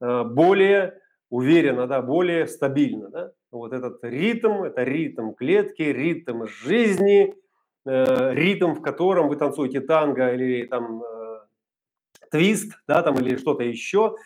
более 0.03 1.01
уверенно, 1.33 1.87
да, 1.87 2.03
более 2.03 2.47
стабильно. 2.47 3.09
Да? 3.09 3.33
Вот 3.51 3.73
этот 3.73 4.05
ритм, 4.05 4.65
это 4.65 4.83
ритм 4.83 5.33
клетки, 5.33 5.83
ритм 5.83 6.45
жизни, 6.47 7.35
э, 7.87 8.35
ритм, 8.35 8.75
в 8.75 8.83
котором 8.83 9.29
вы 9.29 9.37
танцуете 9.37 9.81
танго 9.81 10.35
или 10.35 10.67
там 10.67 11.03
э, 11.03 11.41
твист, 12.31 12.73
да, 12.87 13.03
там 13.03 13.15
или 13.15 13.37
что-то 13.37 13.63
еще. 13.63 14.17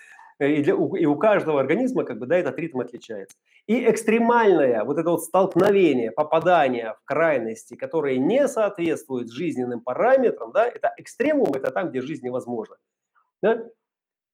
И, 0.40 0.62
для, 0.64 0.74
и 0.74 1.06
у 1.06 1.16
каждого 1.16 1.60
организма 1.60 2.02
как 2.04 2.18
бы, 2.18 2.26
да, 2.26 2.36
этот 2.36 2.58
ритм 2.58 2.80
отличается. 2.80 3.36
И 3.68 3.88
экстремальное 3.88 4.82
вот 4.82 4.98
это 4.98 5.10
вот 5.10 5.22
столкновение, 5.22 6.10
попадание 6.10 6.94
в 7.00 7.04
крайности, 7.04 7.76
которые 7.76 8.18
не 8.18 8.48
соответствуют 8.48 9.30
жизненным 9.32 9.80
параметрам, 9.80 10.50
да, 10.52 10.66
это 10.66 10.92
экстремум, 10.96 11.52
это 11.54 11.70
там, 11.70 11.90
где 11.90 12.00
жизнь 12.00 12.26
невозможна. 12.26 12.76
Да? 13.42 13.64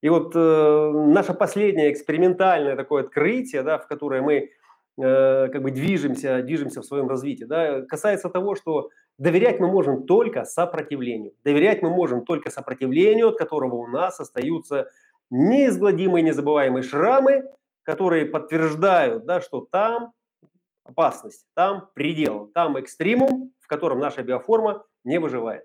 И 0.02 0.08
вот 0.08 0.32
э, 0.34 0.90
наше 0.92 1.32
последнее 1.32 1.92
экспериментальное 1.92 2.76
такое 2.76 3.04
открытие, 3.04 3.62
да, 3.62 3.78
в 3.78 3.86
которое 3.86 4.20
мы 4.20 4.34
э, 4.34 5.48
как 5.48 5.62
бы 5.62 5.70
движемся, 5.70 6.42
движемся 6.42 6.82
в 6.82 6.84
своем 6.84 7.08
развитии, 7.08 7.44
да, 7.44 7.82
касается 7.82 8.28
того, 8.28 8.56
что 8.56 8.90
доверять 9.18 9.60
мы 9.60 9.68
можем 9.68 10.04
только 10.04 10.44
сопротивлению. 10.44 11.34
Доверять 11.44 11.82
мы 11.82 11.90
можем 11.90 12.24
только 12.24 12.50
сопротивлению, 12.50 13.28
от 13.28 13.38
которого 13.38 13.76
у 13.76 13.86
нас 13.86 14.18
остаются 14.18 14.90
неизгладимые, 15.30 16.24
незабываемые 16.24 16.82
шрамы, 16.82 17.44
которые 17.84 18.26
подтверждают, 18.26 19.24
да, 19.24 19.40
что 19.40 19.66
там 19.70 20.12
опасность, 20.82 21.46
там 21.54 21.88
предел, 21.94 22.50
там 22.52 22.78
экстремум, 22.78 23.52
в 23.60 23.68
котором 23.68 24.00
наша 24.00 24.24
биоформа 24.24 24.84
не 25.04 25.20
выживает. 25.20 25.64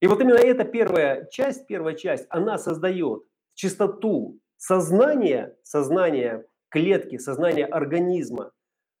И 0.00 0.06
вот 0.06 0.20
именно 0.20 0.36
эта 0.36 0.64
первая 0.64 1.26
часть, 1.26 1.66
первая 1.66 1.94
часть, 1.94 2.26
она 2.30 2.58
создает 2.58 3.24
чистоту 3.58 4.38
сознания, 4.56 5.56
сознания 5.64 6.46
клетки, 6.68 7.18
сознания 7.18 7.66
организма, 7.66 8.52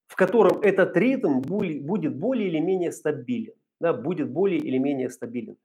в 0.08 0.16
котором 0.16 0.60
этот 0.62 0.96
ритм 0.96 1.40
будет 1.40 2.16
более 2.16 2.48
или 2.48 2.58
менее 2.58 2.90
стабилен. 2.90 3.54
Да, 3.80 3.92
будет 3.92 4.30
более 4.30 4.58
или 4.58 4.78
менее 4.78 5.10
стабилен. 5.10 5.56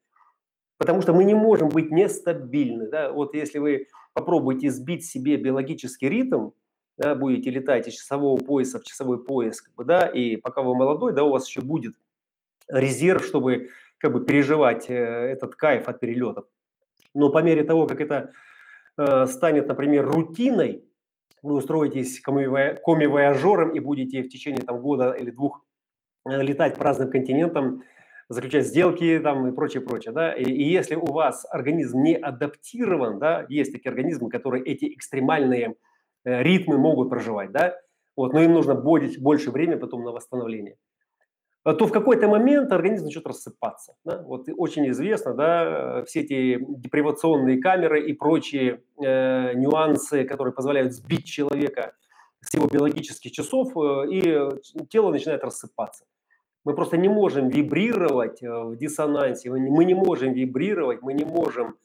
Потому 0.78 1.02
что 1.02 1.14
мы 1.14 1.24
не 1.24 1.34
можем 1.34 1.70
быть 1.70 1.90
нестабильны. 1.90 2.88
Да? 2.88 3.12
Вот 3.12 3.34
если 3.34 3.58
вы 3.58 3.88
попробуете 4.14 4.70
сбить 4.70 5.06
себе 5.06 5.38
биологический 5.38 6.10
ритм, 6.10 6.52
да, 6.96 7.16
будете 7.16 7.50
летать 7.50 7.88
из 7.88 7.96
часового 7.96 8.38
пояса 8.38 8.80
в 8.80 8.84
часовой 8.84 9.24
пояс, 9.24 9.60
как 9.60 9.74
бы, 9.74 9.84
да, 9.84 10.06
и 10.06 10.36
пока 10.36 10.62
вы 10.62 10.76
молодой, 10.76 11.14
да, 11.14 11.24
у 11.24 11.32
вас 11.32 11.48
еще 11.48 11.62
будет 11.62 11.96
резерв, 12.68 13.26
чтобы 13.26 13.70
как 13.98 14.14
бы 14.14 14.24
переживать 14.24 14.88
э, 14.92 14.94
этот 14.94 15.56
кайф 15.56 15.88
от 15.90 16.00
перелетов. 16.00 16.46
Но 17.16 17.32
по 17.32 17.42
мере 17.42 17.64
того, 17.64 17.88
как 17.88 18.00
это 18.00 18.34
э, 18.98 19.26
станет, 19.28 19.68
например, 19.68 20.06
рутиной, 20.08 20.86
вы 21.42 21.56
устроитесь 21.56 22.22
коми-вояжером 22.22 23.72
и 23.72 23.80
будете 23.80 24.24
в 24.24 24.30
течение 24.30 24.64
там, 24.64 24.80
года 24.80 25.12
или 25.12 25.32
двух 25.32 25.66
э, 26.28 26.42
летать 26.42 26.78
по 26.78 26.84
разным 26.86 27.12
континентам, 27.12 27.84
заключать 28.30 28.66
сделки 28.66 29.20
там 29.22 29.48
и 29.48 29.52
прочее, 29.52 29.82
прочее, 29.82 30.14
да, 30.14 30.34
и, 30.34 30.44
и 30.44 30.64
если 30.64 30.96
у 30.96 31.12
вас 31.12 31.46
организм 31.50 32.02
не 32.02 32.16
адаптирован, 32.16 33.20
да, 33.20 33.46
есть 33.50 33.74
такие 33.74 33.90
организмы, 33.90 34.30
которые 34.30 34.64
эти 34.64 34.94
экстремальные 34.94 35.76
э, 36.24 36.44
ритмы 36.44 36.78
могут 36.78 37.10
проживать, 37.10 37.52
да, 37.52 37.76
вот, 38.16 38.34
но 38.34 38.42
им 38.42 38.54
нужно 38.54 38.76
больше, 38.76 39.20
больше 39.20 39.52
времени 39.52 39.80
потом 39.80 40.04
на 40.04 40.12
восстановление 40.12 40.78
то 41.64 41.88
в 41.88 41.92
какой-то 41.92 42.28
момент 42.28 42.72
организм 42.72 43.06
начнет 43.06 43.26
рассыпаться. 43.26 43.96
Да? 44.04 44.22
Вот 44.22 44.48
очень 44.58 44.90
известно, 44.90 45.34
да, 45.34 46.04
все 46.06 46.22
эти 46.22 46.60
депривационные 46.60 47.62
камеры 47.62 48.06
и 48.06 48.14
прочие 48.14 48.82
э, 49.02 49.54
нюансы, 49.54 50.26
которые 50.26 50.54
позволяют 50.54 50.94
сбить 50.94 51.26
человека 51.26 51.94
с 52.42 52.54
его 52.54 52.68
биологических 52.68 53.32
часов, 53.32 53.78
э, 53.78 54.10
и 54.10 54.88
тело 54.90 55.12
начинает 55.12 55.44
рассыпаться. 55.44 56.06
Мы 56.66 56.76
просто 56.76 56.98
не 56.98 57.10
можем 57.10 57.50
вибрировать 57.50 58.42
э, 58.42 58.50
в 58.50 58.78
диссонансе, 58.78 59.50
мы 59.50 59.86
не 59.86 59.94
можем 59.94 60.34
вибрировать, 60.34 61.02
мы 61.02 61.14
не 61.14 61.26
можем 61.26 61.76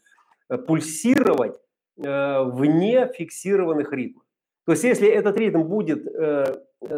э, 0.49 0.57
пульсировать 0.57 1.59
э, 1.97 2.43
вне 2.45 3.11
фиксированных 3.13 3.93
ритмов. 3.93 4.25
То 4.65 4.73
есть 4.73 4.85
если 4.85 5.09
этот 5.09 5.39
ритм 5.39 5.63
будет, 5.63 6.07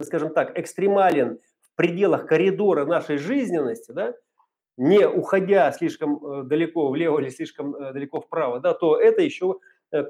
скажем 0.03 0.31
так, 0.31 0.59
экстремален 0.59 1.39
пределах 1.81 2.27
коридора 2.27 2.85
нашей 2.85 3.17
жизненности, 3.17 3.93
да, 3.93 4.13
не 4.77 5.09
уходя 5.09 5.73
слишком 5.73 6.47
далеко 6.47 6.91
влево 6.91 7.21
или 7.21 7.31
слишком 7.31 7.73
далеко 7.73 8.21
вправо, 8.21 8.61
да, 8.61 8.75
то 8.75 9.01
это 9.01 9.23
еще 9.23 9.61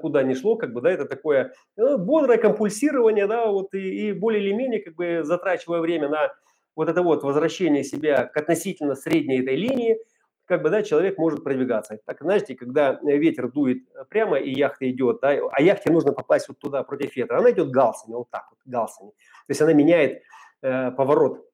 куда 0.01 0.21
ни 0.21 0.33
шло, 0.33 0.57
как 0.57 0.73
бы, 0.73 0.81
да, 0.81 0.91
это 0.91 1.05
такое 1.05 1.53
бодрое 1.77 2.37
компульсирование, 2.37 3.25
да, 3.25 3.45
вот 3.47 3.73
и, 3.73 4.09
и 4.09 4.11
более 4.11 4.43
или 4.43 4.51
менее, 4.51 4.81
как 4.81 4.95
бы, 4.95 5.21
затрачивая 5.23 5.79
время 5.79 6.09
на 6.09 6.33
вот 6.75 6.89
это 6.89 7.01
вот 7.03 7.23
возвращение 7.23 7.85
себя 7.85 8.25
к 8.25 8.35
относительно 8.35 8.95
средней 8.95 9.39
этой 9.39 9.55
линии, 9.55 9.97
как 10.45 10.63
бы, 10.63 10.69
да, 10.69 10.83
человек 10.83 11.17
может 11.17 11.41
продвигаться. 11.41 11.97
Так, 12.05 12.17
знаете, 12.19 12.53
когда 12.55 12.99
ветер 13.01 13.49
дует 13.49 13.77
прямо 14.09 14.37
и 14.37 14.51
яхта 14.51 14.91
идет, 14.91 15.19
да, 15.21 15.39
а 15.51 15.61
яхте 15.61 15.89
нужно 15.89 16.11
попасть 16.11 16.49
вот 16.49 16.59
туда 16.59 16.83
против 16.83 17.15
ветра, 17.15 17.37
она 17.37 17.51
идет 17.51 17.69
галсами, 17.69 18.15
вот 18.15 18.29
так 18.29 18.47
вот, 18.51 18.59
галсами. 18.65 19.11
То 19.11 19.51
есть 19.51 19.61
она 19.61 19.71
меняет 19.71 20.21
э, 20.61 20.91
поворот 20.91 21.45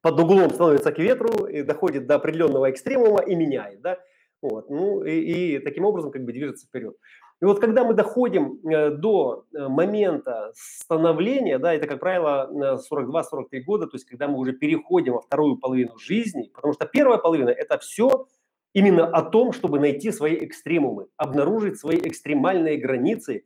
под 0.00 0.18
углом 0.18 0.50
становится 0.50 0.92
к 0.92 0.98
ветру 0.98 1.46
и 1.46 1.62
доходит 1.62 2.06
до 2.06 2.16
определенного 2.16 2.70
экстремума 2.70 3.20
и 3.20 3.34
меняет, 3.34 3.80
да, 3.80 3.98
вот, 4.40 4.70
ну 4.70 5.04
и, 5.04 5.56
и 5.56 5.58
таким 5.60 5.84
образом 5.84 6.10
как 6.10 6.24
бы 6.24 6.32
движется 6.32 6.66
вперед. 6.66 6.96
И 7.40 7.44
вот 7.44 7.60
когда 7.60 7.84
мы 7.84 7.94
доходим 7.94 8.60
э, 8.64 8.90
до 8.90 9.46
э, 9.52 9.66
момента 9.66 10.52
становления, 10.54 11.58
да, 11.58 11.74
это, 11.74 11.88
как 11.88 11.98
правило, 11.98 12.78
42-43 12.92 13.60
года, 13.66 13.86
то 13.86 13.96
есть 13.96 14.04
когда 14.04 14.28
мы 14.28 14.38
уже 14.38 14.52
переходим 14.52 15.14
во 15.14 15.20
вторую 15.20 15.56
половину 15.56 15.98
жизни, 15.98 16.50
потому 16.54 16.72
что 16.72 16.86
первая 16.86 17.18
половина– 17.18 17.48
это 17.50 17.78
все 17.78 18.26
именно 18.74 19.06
о 19.06 19.22
том, 19.22 19.52
чтобы 19.52 19.80
найти 19.80 20.12
свои 20.12 20.36
экстремумы, 20.44 21.08
обнаружить 21.16 21.80
свои 21.80 21.98
экстремальные 21.98 22.78
границы, 22.78 23.44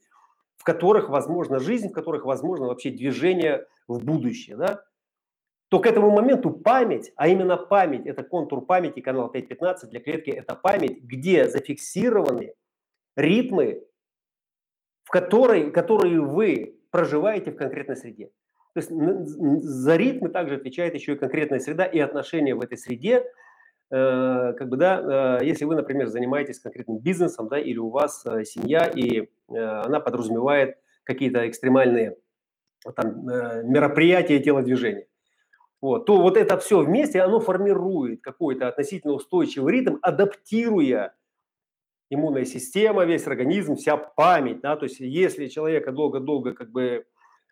в 0.58 0.64
которых 0.64 1.08
возможна 1.08 1.58
жизнь, 1.58 1.88
в 1.88 1.92
которых 1.92 2.26
возможно 2.26 2.66
вообще 2.66 2.90
движение 2.90 3.66
в 3.88 4.04
будущее, 4.04 4.56
да, 4.56 4.82
то 5.68 5.80
к 5.80 5.87
этому 5.87 6.11
моменту 6.11 6.50
память, 6.50 7.12
а 7.16 7.28
именно 7.28 7.56
память, 7.56 8.06
это 8.06 8.23
контур 8.23 8.64
памяти, 8.64 9.00
канал 9.00 9.32
5.15 9.35 9.88
для 9.90 10.00
клетки, 10.00 10.30
это 10.30 10.54
память, 10.54 11.02
где 11.02 11.49
зафиксированы 11.49 12.54
ритмы, 13.16 13.85
в 15.04 15.11
которой, 15.11 15.70
которые 15.70 16.20
вы 16.20 16.78
проживаете 16.90 17.50
в 17.50 17.56
конкретной 17.56 17.96
среде. 17.96 18.30
То 18.75 18.80
есть 18.80 18.90
за 18.90 19.96
ритмы 19.96 20.28
также 20.28 20.56
отвечает 20.56 20.94
еще 20.94 21.14
и 21.14 21.16
конкретная 21.16 21.61
среда 21.61 21.87
и 21.87 21.99
отношения 21.99 22.54
в 22.54 22.61
этой 22.61 22.76
среде. 22.76 23.25
Э, 23.90 24.52
как 24.52 24.68
бы, 24.68 24.76
да, 24.76 25.38
э, 25.40 25.46
если 25.46 25.64
вы, 25.64 25.76
например, 25.76 26.08
занимаетесь 26.08 26.61
конкретным 26.61 26.99
бизнесом, 26.99 27.49
да, 27.49 27.58
или 27.58 27.78
у 27.78 27.88
вас 27.88 28.26
э, 28.26 28.44
семья, 28.44 28.85
и 28.87 29.28
она 29.49 30.00
подразумевает 30.00 30.76
какие-то 31.04 31.49
экстремальные 31.49 32.16
там, 32.96 33.25
мероприятия 33.25 34.40
телодвижения, 34.40 35.06
вот, 35.80 36.06
то 36.06 36.21
вот 36.21 36.37
это 36.37 36.59
все 36.59 36.80
вместе, 36.80 37.21
оно 37.21 37.40
формирует 37.40 38.23
какой-то 38.23 38.68
относительно 38.68 39.12
устойчивый 39.12 39.73
ритм, 39.75 39.97
адаптируя 40.02 41.14
иммунная 42.11 42.45
система, 42.45 43.04
весь 43.04 43.26
организм, 43.26 43.76
вся 43.76 43.97
память, 43.97 44.60
да, 44.60 44.76
то 44.76 44.84
есть 44.84 45.00
если 45.00 45.49
человека 45.49 45.93
долго-долго 45.93 46.54
как 46.54 46.71
бы 46.71 47.04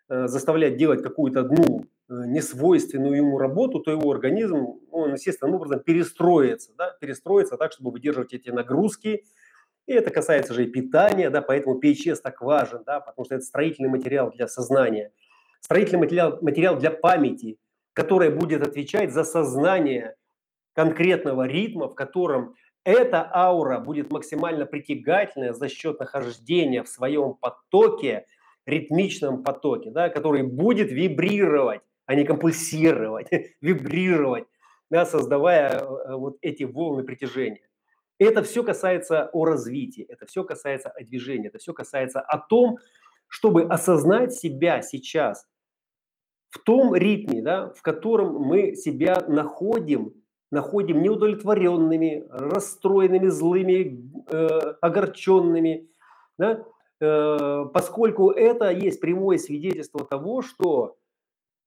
э, 0.09 0.27
заставлять 0.27 0.77
делать 0.77 1.03
какую-то 1.03 1.41
одну 1.41 1.81
э, 1.81 1.85
несвойственную 2.07 3.17
ему 3.17 3.37
работу, 3.37 3.79
то 3.79 3.91
его 3.91 4.11
организм, 4.11 4.79
он 4.91 5.13
естественным 5.13 5.55
образом 5.55 5.81
перестроится, 5.81 6.71
да, 6.77 6.95
перестроится 6.99 7.57
так, 7.57 7.73
чтобы 7.73 7.91
выдерживать 7.91 8.33
эти 8.33 8.49
нагрузки, 8.49 9.25
и 9.87 9.93
это 9.93 10.09
касается 10.09 10.53
же 10.53 10.63
и 10.63 10.71
питания, 10.71 11.29
да, 11.29 11.41
поэтому 11.41 11.79
PHS 11.79 12.17
так 12.23 12.41
важен, 12.41 12.83
да, 12.85 13.01
потому 13.01 13.25
что 13.25 13.35
это 13.35 13.43
строительный 13.43 13.89
материал 13.89 14.31
для 14.31 14.47
сознания, 14.47 15.11
строительный 15.59 15.99
материал, 15.99 16.39
материал 16.41 16.77
для 16.77 16.91
памяти, 16.91 17.57
который 17.95 18.29
будет 18.29 18.61
отвечать 18.61 19.11
за 19.11 19.23
сознание 19.23 20.15
конкретного 20.73 21.47
ритма, 21.47 21.87
в 21.87 21.95
котором 21.95 22.55
эта 22.83 23.27
аура 23.33 23.79
будет 23.79 24.11
максимально 24.11 24.65
притягательная 24.65 25.53
за 25.53 25.69
счет 25.69 25.99
нахождения 25.99 26.83
в 26.83 26.89
своем 26.89 27.33
потоке, 27.33 28.27
ритмичном 28.65 29.43
потоке, 29.43 29.91
да, 29.91 30.09
который 30.09 30.43
будет 30.43 30.91
вибрировать, 30.91 31.81
а 32.05 32.15
не 32.15 32.25
компульсировать, 32.25 33.29
вибрировать, 33.61 34.45
да, 34.89 35.05
создавая 35.05 35.79
э, 35.79 36.15
вот 36.15 36.37
эти 36.41 36.63
волны 36.63 37.03
притяжения. 37.03 37.61
Это 38.19 38.43
все 38.43 38.63
касается 38.63 39.29
о 39.31 39.45
развитии, 39.45 40.05
это 40.09 40.25
все 40.25 40.43
касается 40.43 40.89
о 40.89 41.03
движении, 41.03 41.47
это 41.47 41.59
все 41.59 41.73
касается 41.73 42.19
о 42.19 42.39
том, 42.39 42.77
чтобы 43.27 43.63
осознать 43.63 44.33
себя 44.33 44.81
сейчас 44.81 45.47
в 46.55 46.59
том 46.59 46.95
ритме, 46.95 47.41
да, 47.41 47.73
в 47.75 47.81
котором 47.81 48.35
мы 48.35 48.75
себя 48.75 49.23
находим 49.27 50.13
находим 50.51 51.01
неудовлетворенными, 51.01 52.23
расстроенными, 52.29 53.27
злыми, 53.27 54.09
э, 54.31 54.47
огорченными, 54.79 55.89
да? 56.37 56.63
э, 57.01 57.65
поскольку 57.73 58.29
это 58.29 58.69
есть 58.69 59.01
прямое 59.01 59.37
свидетельство 59.37 60.05
того, 60.05 60.43
что 60.43 60.95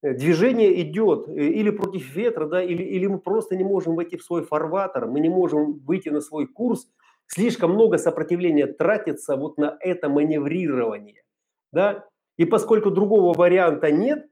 э, 0.03 0.14
движение 0.14 0.81
идет 0.81 1.29
э, 1.29 1.33
или 1.33 1.70
против 1.70 2.14
ветра, 2.14 2.46
да, 2.46 2.62
или, 2.62 2.83
или 2.83 3.07
мы 3.09 3.18
просто 3.18 3.57
не 3.57 3.64
можем 3.64 3.94
войти 3.94 4.16
в 4.16 4.22
свой 4.22 4.42
фарватер, 4.42 5.07
мы 5.07 5.20
не 5.20 5.29
можем 5.29 5.81
выйти 5.85 6.09
на 6.09 6.20
свой 6.20 6.46
курс, 6.46 6.88
слишком 7.27 7.72
много 7.72 7.98
сопротивления 7.98 8.66
тратится 8.66 9.37
вот 9.37 9.59
на 9.59 9.77
это 9.81 10.09
маневрирование. 10.09 11.24
Да? 11.72 12.07
И 12.38 12.46
поскольку 12.46 12.90
другого 12.90 13.37
варианта 13.37 13.90
нет, 13.90 14.28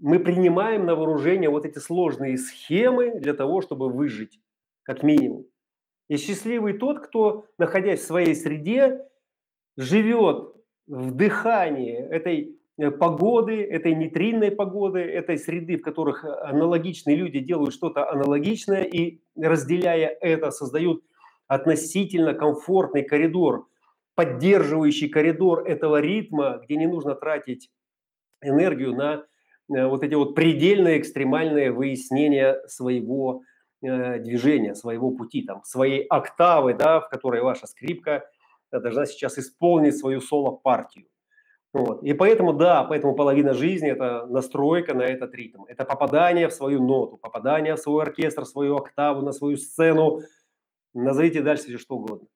мы 0.00 0.18
принимаем 0.18 0.86
на 0.86 0.94
вооружение 0.94 1.50
вот 1.50 1.64
эти 1.64 1.78
сложные 1.78 2.38
схемы 2.38 3.18
для 3.18 3.34
того, 3.34 3.60
чтобы 3.60 3.90
выжить, 3.90 4.40
как 4.82 5.02
минимум. 5.02 5.46
И 6.08 6.16
счастливый 6.16 6.74
тот, 6.74 7.00
кто, 7.00 7.46
находясь 7.58 8.00
в 8.00 8.06
своей 8.06 8.34
среде, 8.34 9.04
живет 9.76 10.54
в 10.86 11.12
дыхании 11.12 11.96
этой 11.96 12.58
э, 12.78 12.90
погоды, 12.90 13.62
этой 13.62 13.94
нейтринной 13.94 14.50
погоды, 14.50 15.00
этой 15.00 15.38
среды, 15.38 15.76
в 15.76 15.82
которых 15.82 16.24
аналогичные 16.24 17.16
люди 17.16 17.38
делают 17.38 17.74
что-то 17.74 18.10
аналогичное 18.10 18.82
и, 18.82 19.20
разделяя 19.36 20.08
это, 20.08 20.50
создают 20.50 21.04
относительно 21.46 22.34
комфортный 22.34 23.04
коридор, 23.04 23.68
поддерживающий 24.14 25.08
коридор 25.08 25.64
этого 25.64 26.00
ритма, 26.00 26.60
где 26.64 26.76
не 26.76 26.86
нужно 26.86 27.14
тратить 27.14 27.70
энергию 28.42 28.94
на 28.94 29.24
Э, 29.24 29.29
вот 29.70 30.02
эти 30.02 30.14
вот 30.14 30.34
предельные 30.34 30.98
экстремальные 30.98 31.70
выяснения 31.70 32.60
своего 32.66 33.42
э, 33.82 34.18
движения, 34.18 34.74
своего 34.74 35.10
пути, 35.12 35.42
там, 35.42 35.62
своей 35.64 36.02
октавы, 36.02 36.74
да, 36.74 37.00
в 37.00 37.08
которой 37.08 37.40
ваша 37.40 37.66
скрипка 37.66 38.28
э, 38.72 38.80
должна 38.80 39.06
сейчас 39.06 39.38
исполнить 39.38 39.96
свою 39.96 40.20
соло-партию. 40.20 41.06
Вот. 41.72 42.02
И 42.02 42.12
поэтому, 42.14 42.52
да, 42.52 42.82
поэтому 42.82 43.14
половина 43.14 43.54
жизни– 43.54 43.90
это 43.92 44.26
настройка 44.26 44.92
на 44.92 45.02
этот 45.02 45.32
ритм. 45.36 45.62
Это 45.68 45.84
попадание 45.84 46.48
в 46.48 46.52
свою 46.52 46.82
ноту, 46.82 47.16
попадание 47.16 47.76
в 47.76 47.78
свой 47.78 48.02
оркестр, 48.02 48.42
в 48.42 48.48
свою 48.48 48.76
октаву, 48.76 49.22
на 49.22 49.30
свою 49.30 49.56
сцену. 49.56 50.20
Назовите 50.94 51.42
дальше 51.42 51.78
что 51.78 51.94
угодно. 51.94 52.26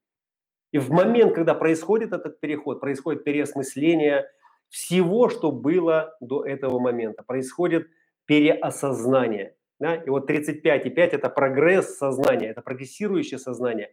И 0.70 0.78
в 0.78 0.90
момент, 0.90 1.34
когда 1.34 1.54
происходит 1.54 2.12
этот 2.12 2.38
переход, 2.38 2.80
происходит 2.80 3.24
переосмысление– 3.24 4.26
всего, 4.74 5.28
что 5.28 5.52
было 5.52 6.16
до 6.20 6.44
этого 6.44 6.80
момента. 6.80 7.22
Происходит 7.22 7.86
переосознание. 8.26 9.54
Да? 9.78 9.94
И 9.94 10.10
вот 10.10 10.28
35,5– 10.28 10.90
это 10.96 11.28
прогресс 11.28 11.96
сознания, 11.96 12.48
это 12.48 12.60
прогрессирующее 12.60 13.38
сознание. 13.38 13.92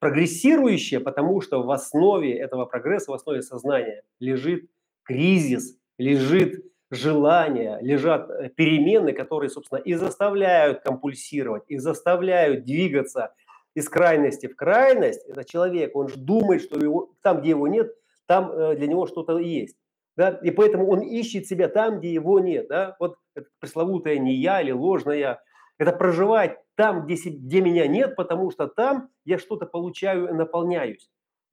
Прогрессирующее, 0.00 0.98
потому 0.98 1.40
что 1.40 1.62
в 1.62 1.70
основе 1.70 2.36
этого 2.36 2.64
прогресса, 2.66 3.12
в 3.12 3.14
основе 3.14 3.40
сознания 3.40 4.02
лежит 4.18 4.68
кризис, 5.04 5.78
лежит 5.96 6.64
желания, 6.90 7.78
лежат 7.80 8.28
э, 8.28 8.48
перемены, 8.48 9.12
которые, 9.12 9.48
собственно, 9.48 9.78
и 9.78 9.94
заставляют 9.94 10.80
компульсировать, 10.80 11.62
и 11.68 11.76
заставляют 11.76 12.64
двигаться 12.64 13.32
из 13.76 13.88
крайности 13.88 14.48
в 14.48 14.56
крайность. 14.56 15.24
Это 15.28 15.44
человек, 15.44 15.94
он 15.94 16.08
же 16.08 16.16
думает, 16.16 16.62
что 16.62 16.80
его, 16.80 17.12
там, 17.22 17.40
где 17.40 17.50
его 17.50 17.68
нет, 17.68 17.94
там 18.26 18.50
э, 18.50 18.74
для 18.74 18.88
него 18.88 19.06
что-то 19.06 19.38
есть. 19.38 19.76
Да? 20.16 20.30
И 20.42 20.50
поэтому 20.50 20.88
он 20.88 21.00
ищет 21.00 21.46
себя 21.46 21.68
там, 21.68 21.98
где 21.98 22.12
его 22.12 22.40
нет. 22.40 22.68
Да? 22.68 22.96
Вот 22.98 23.16
пресловутая 23.60 24.18
не 24.18 24.34
я 24.34 24.60
или 24.60 24.72
ложная. 24.72 25.40
Это 25.78 25.92
проживать 25.92 26.58
там, 26.74 27.04
где, 27.04 27.14
где 27.14 27.60
меня 27.60 27.86
нет, 27.86 28.16
потому 28.16 28.50
что 28.50 28.66
там 28.66 29.10
я 29.24 29.38
что-то 29.38 29.66
получаю 29.66 30.28
и 30.28 30.32
наполняюсь. 30.32 31.10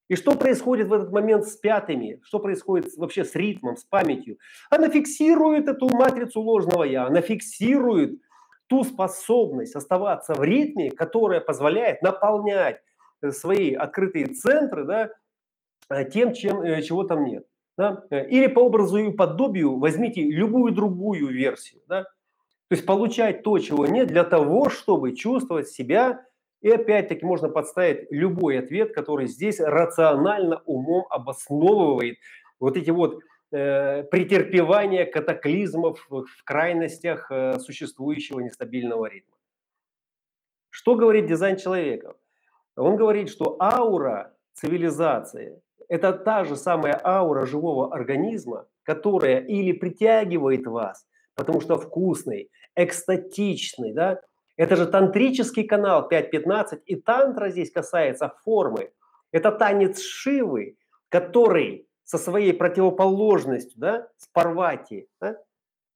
И 0.09 0.15
что 0.15 0.35
происходит 0.35 0.87
в 0.87 0.93
этот 0.93 1.11
момент 1.11 1.45
с 1.45 1.55
пятыми? 1.55 2.19
Что 2.23 2.39
происходит 2.39 2.95
вообще 2.97 3.23
с 3.23 3.35
ритмом, 3.35 3.77
с 3.77 3.83
памятью? 3.83 4.37
Она 4.69 4.89
фиксирует 4.89 5.67
эту 5.67 5.89
матрицу 5.89 6.41
ложного 6.41 6.83
я, 6.83 7.05
она 7.05 7.21
фиксирует 7.21 8.19
ту 8.67 8.83
способность 8.83 9.75
оставаться 9.75 10.35
в 10.35 10.43
ритме, 10.43 10.91
которая 10.91 11.41
позволяет 11.41 12.01
наполнять 12.01 12.81
э, 13.21 13.31
свои 13.31 13.73
открытые 13.73 14.27
центры 14.27 14.85
да, 14.85 15.09
э, 15.89 16.09
тем, 16.09 16.33
чем, 16.33 16.61
э, 16.61 16.81
чего 16.81 17.03
там 17.03 17.23
нет. 17.23 17.45
Да? 17.77 18.03
Или 18.09 18.47
по 18.47 18.59
образу 18.59 18.97
и 18.97 19.11
подобию 19.11 19.77
возьмите 19.77 20.21
любую 20.23 20.73
другую 20.73 21.27
версию. 21.27 21.81
Да? 21.87 22.03
То 22.03 22.75
есть 22.75 22.85
получать 22.85 23.43
то, 23.43 23.57
чего 23.59 23.85
нет, 23.85 24.07
для 24.07 24.23
того, 24.23 24.69
чтобы 24.69 25.15
чувствовать 25.15 25.69
себя 25.69 26.25
и 26.61 26.69
опять-таки 26.69 27.25
можно 27.25 27.49
подставить 27.49 28.09
любой 28.09 28.59
ответ, 28.59 28.93
который 28.93 29.27
здесь 29.27 29.59
рационально 29.59 30.61
умом 30.65 31.05
обосновывает 31.09 32.17
вот 32.59 32.77
эти 32.77 32.89
вот 32.89 33.19
э, 33.51 34.03
претерпевания 34.03 35.05
катаклизмов 35.05 36.05
в 36.09 36.25
крайностях 36.45 37.29
э, 37.31 37.59
существующего 37.59 38.39
нестабильного 38.39 39.07
ритма. 39.07 39.35
Что 40.69 40.95
говорит 40.95 41.27
дизайн 41.27 41.57
человека? 41.57 42.15
Он 42.75 42.95
говорит, 42.95 43.29
что 43.29 43.57
аура 43.59 44.35
цивилизации– 44.53 45.61
это 45.93 46.11
та 46.11 46.43
же 46.43 46.55
самая 46.55 46.99
аура 47.03 47.45
живого 47.45 47.93
организма, 47.93 48.65
которая 48.81 49.41
или 49.41 49.73
притягивает 49.73 50.65
вас, 50.65 51.05
потому 51.35 51.61
что 51.61 51.77
вкусный, 51.77 52.49
экстатичный, 52.75 53.93
да, 53.93 54.19
это 54.57 54.75
же 54.75 54.87
тантрический 54.87 55.65
канал 55.65 56.09
5.15, 56.09 56.81
и 56.87 56.95
тантра 56.95 57.49
здесь 57.49 57.71
касается 57.71 58.33
формы. 58.43 58.89
Это 59.31 59.51
танец 59.51 60.01
Шивы, 60.01 60.77
который 61.09 61.87
со 62.05 62.17
своей 62.17 62.53
противоположностью, 62.53 63.79
да, 63.79 64.07
с 64.17 64.27
Парвати, 64.27 65.07
да? 65.21 65.37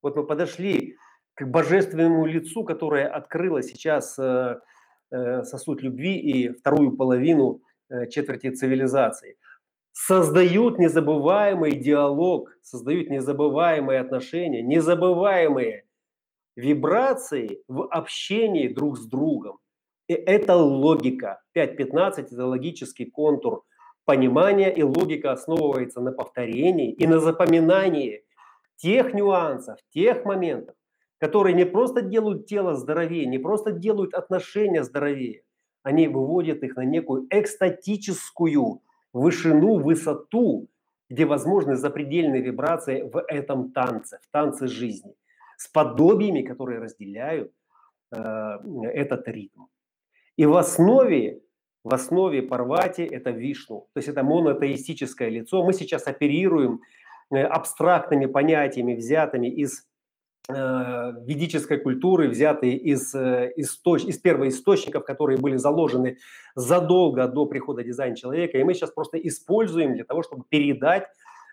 вот 0.04 0.16
мы 0.16 0.28
подошли 0.28 0.96
к 1.34 1.44
божественному 1.44 2.28
лицу, 2.28 2.64
которое 2.64 3.08
открыло 3.08 3.64
сейчас 3.64 4.20
э, 4.20 4.60
э, 5.10 5.44
сосуд 5.44 5.82
любви 5.82 6.20
и 6.20 6.50
вторую 6.50 6.96
половину 6.96 7.62
э, 7.90 8.06
четверти 8.10 8.52
цивилизации. 8.52 9.38
Создают 10.00 10.78
незабываемый 10.78 11.72
диалог, 11.72 12.52
создают 12.62 13.10
незабываемые 13.10 14.00
отношения, 14.00 14.62
незабываемые 14.62 15.86
вибрации 16.56 17.64
в 17.68 17.88
общении 17.90 18.68
друг 18.68 19.00
с 19.00 19.08
другом. 19.08 19.58
И 20.08 20.14
это 20.14 20.56
логика. 20.56 21.42
5.15– 21.58 22.28
это 22.32 22.46
логический 22.46 23.06
контур 23.06 23.64
понимания, 24.06 24.72
и 24.72 24.84
логика 24.84 25.32
основывается 25.32 26.00
на 26.00 26.12
повторении 26.12 26.94
и 26.94 27.08
на 27.08 27.20
запоминании 27.20 28.24
тех 28.76 29.16
нюансов, 29.16 29.80
тех 29.90 30.26
моментов, 30.26 30.76
которые 31.18 31.56
не 31.56 31.66
просто 31.66 32.04
делают 32.04 32.46
тело 32.46 32.76
здоровее, 32.76 33.26
не 33.26 33.40
просто 33.40 33.72
делают 33.72 34.14
отношения 34.14 34.84
здоровее, 34.84 35.42
они 35.82 36.08
выводят 36.08 36.62
их 36.62 36.76
на 36.76 36.86
некую 36.86 37.26
экстатическую 37.32 38.82
вышину, 39.18 39.80
высоту, 39.80 40.68
где 41.10 41.26
возможны 41.26 41.76
запредельные 41.76 42.42
вибрации 42.42 43.02
в 43.02 43.24
этом 43.28 43.72
танце, 43.72 44.20
в 44.22 44.32
танце 44.32 44.68
жизни– 44.68 45.14
с 45.58 45.68
подобиями, 45.68 46.44
которые 46.44 46.80
разделяют 46.80 47.52
э, 48.12 48.20
этот 48.94 49.28
ритм. 49.28 49.64
И 50.38 50.46
в 50.46 50.56
основе, 50.56 51.42
в 51.84 51.94
основе 51.94 52.44
Парвати 52.44 53.02
это 53.04 53.32
Вишну, 53.32 53.88
то 53.94 53.98
есть 53.98 54.08
это 54.08 54.24
монотеистическое 54.24 55.30
лицо. 55.30 55.64
Мы 55.64 55.74
сейчас 55.74 56.08
оперируем 56.08 56.82
э, 57.32 57.42
абстрактными 57.42 58.28
понятиями, 58.28 58.96
взятыми 58.96 59.48
из 59.48 59.88
ведической 60.50 61.78
культуры, 61.78 62.30
взятые 62.30 62.78
из, 62.78 63.14
э, 63.14 63.52
источ... 63.58 64.06
из 64.06 64.18
первоисточников, 64.18 65.04
которые 65.04 65.38
были 65.38 65.58
заложены 65.58 66.18
задолго 66.56 67.28
до 67.28 67.46
прихода 67.46 67.84
дизайна 67.84 68.16
человека. 68.16 68.58
И 68.58 68.64
мы 68.64 68.74
сейчас 68.74 68.92
просто 68.92 69.18
используем 69.18 69.96
для 69.96 70.06
того, 70.06 70.24
чтобы 70.24 70.46
передать 70.48 71.08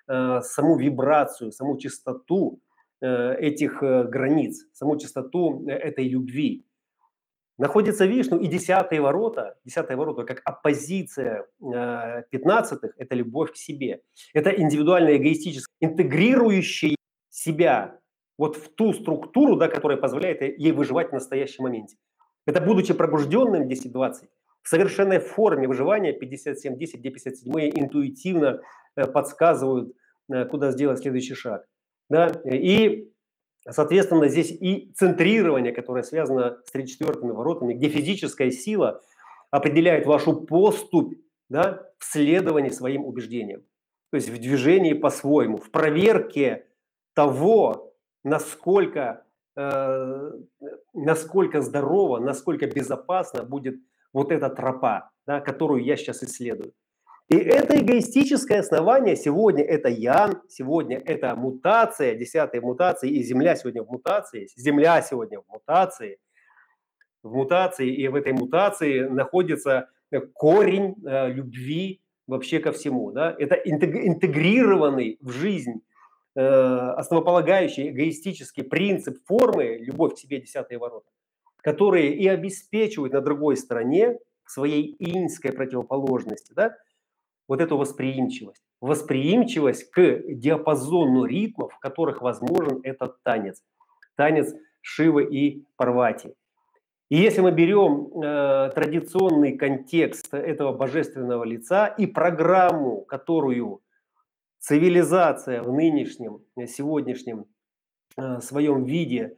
э, 0.07 0.41
саму 0.43 0.79
вибрацию, 0.79 1.51
саму 1.51 1.77
частоту 1.77 2.61
Э, 3.05 3.35
этих 3.39 3.83
э, 3.83 4.05
границ, 4.05 4.67
саму 4.73 4.97
чистоту 4.97 5.67
э, 5.69 5.73
этой 5.73 6.09
любви. 6.09 6.65
Находится 7.59 8.07
Вишну 8.07 8.39
и 8.39 8.47
десятые 8.47 9.03
ворота, 9.03 9.59
десятые 9.63 9.99
ворота 9.99 10.25
как 10.25 10.41
оппозиция 10.45 11.47
пятнадцатых– 12.31 12.95
это 12.99 13.15
любовь 13.15 13.53
к 13.53 13.57
себе. 13.57 14.01
Это 14.33 14.51
индивидуально 14.51 15.17
эгоистическая, 15.19 15.77
интегрирующая 15.81 16.97
себя 17.29 18.01
вот 18.39 18.57
в 18.57 18.69
ту 18.75 18.93
структуру, 18.93 19.57
да, 19.57 19.69
которая 19.69 19.99
позволяет 19.99 20.43
ей 20.43 20.73
выживать 20.73 21.11
в 21.11 21.13
настоящем 21.13 21.65
моменте. 21.65 21.97
Это 22.47 22.61
будучи 22.61 22.93
пробужденным 22.93 23.69
10-20, 23.69 24.29
в 24.63 24.69
совершенной 24.69 25.19
форме 25.19 25.69
выживания 25.69 26.19
57-10, 26.19 26.77
где 26.97 27.11
57 27.11 27.53
интуитивно 27.75 28.61
подсказывают, 28.95 29.95
куда 30.51 30.71
сделать 30.71 31.01
следующий 31.01 31.35
шаг. 31.35 31.67
Да? 32.09 32.29
И, 32.51 33.11
соответственно, 33.69 34.29
здесь 34.29 34.51
и 34.51 34.93
центрирование, 34.95 35.73
которое 35.73 36.03
связано 36.03 36.59
с 36.65 36.75
34-ми 36.75 37.33
воротами, 37.33 37.75
где 37.75 37.89
физическая 37.89 38.51
сила 38.51 39.01
определяет 39.51 40.07
вашу 40.07 40.41
поступь 40.43 41.15
да, 41.49 41.87
в 41.99 42.05
следовании 42.05 42.71
своим 42.71 43.05
убеждениям. 43.05 43.63
То 44.11 44.17
есть 44.17 44.29
в 44.29 44.39
движении 44.39 44.93
по-своему, 44.95 45.59
в 45.59 45.71
проверке 45.71 46.67
того, 47.15 47.94
насколько, 48.25 49.25
э, 49.57 50.31
насколько 50.93 51.61
здорово, 51.61 52.19
насколько 52.19 52.67
безопасно 52.67 53.45
будет 53.45 53.77
вот 54.13 54.33
эта 54.33 54.49
тропа, 54.49 55.11
да, 55.27 55.41
которую 55.41 55.85
я 55.85 55.97
сейчас 55.97 56.23
исследую. 56.25 56.73
И 57.29 57.37
это 57.37 57.79
эгоистическое 57.79 58.61
основание 58.61 59.17
сегодня 59.17 59.65
это 59.65 59.89
Ян, 59.89 60.43
сегодня 60.49 60.99
это 60.99 61.35
мутация, 61.37 62.15
десятая 62.15 62.61
мутация, 62.61 63.09
и 63.09 63.23
Земля 63.23 63.57
сегодня 63.57 63.83
в 63.83 63.91
мутации, 63.91 64.49
Земля 64.57 65.01
сегодня 65.01 65.41
в 65.41 65.49
мутации, 65.49 66.19
в 67.23 67.33
мутации, 67.33 67.89
и 67.95 68.09
в 68.09 68.15
этой 68.15 68.35
мутации 68.35 69.01
находится 69.01 69.89
корень 70.35 70.95
э, 71.07 71.33
любви 71.33 72.03
вообще 72.27 72.59
ко 72.61 72.73
всему. 72.73 73.11
Да? 73.11 73.35
Это 73.39 73.55
интегрированный 73.55 75.19
в 75.21 75.31
жизнь 75.31 75.81
э, 75.81 75.94
основополагающий 76.35 77.91
эгоистический 77.91 78.65
принцип 78.65 79.19
формы 79.27 79.79
«любовь 79.81 80.15
к 80.15 80.19
себе, 80.19 80.41
десятые 80.41 80.79
ворота», 80.79 81.11
которые 81.63 82.15
и 82.15 82.27
обеспечивают 82.27 83.13
на 83.13 83.21
другой 83.21 83.57
стороне 83.57 84.19
своей 84.47 84.97
инской 84.99 85.53
противоположности, 85.53 86.53
да, 86.55 86.77
вот 87.49 87.61
эту 87.61 87.77
восприимчивость. 87.77 88.63
Восприимчивость 88.81 89.91
к 89.91 90.23
диапазону 90.29 91.25
ритмов, 91.25 91.73
в 91.73 91.79
которых 91.79 92.21
возможен 92.21 92.81
этот 92.83 93.23
танец. 93.23 93.63
Танец 94.17 94.55
Шивы 94.81 95.25
и 95.25 95.65
Парвати. 95.77 96.35
И 97.11 97.17
если 97.17 97.41
мы 97.43 97.53
берем 97.53 98.09
э, 98.23 98.71
традиционный 98.75 99.57
контекст 99.57 100.33
этого 100.33 100.73
божественного 100.73 101.45
лица 101.45 101.87
и 101.87 102.07
программу, 102.07 103.03
которую 103.03 103.81
цивилизация 104.65 105.63
в 105.63 105.73
нынешнем, 105.73 106.41
сегодняшнем 106.67 107.45
э, 108.17 108.41
своем 108.41 108.85
виде 108.85 109.37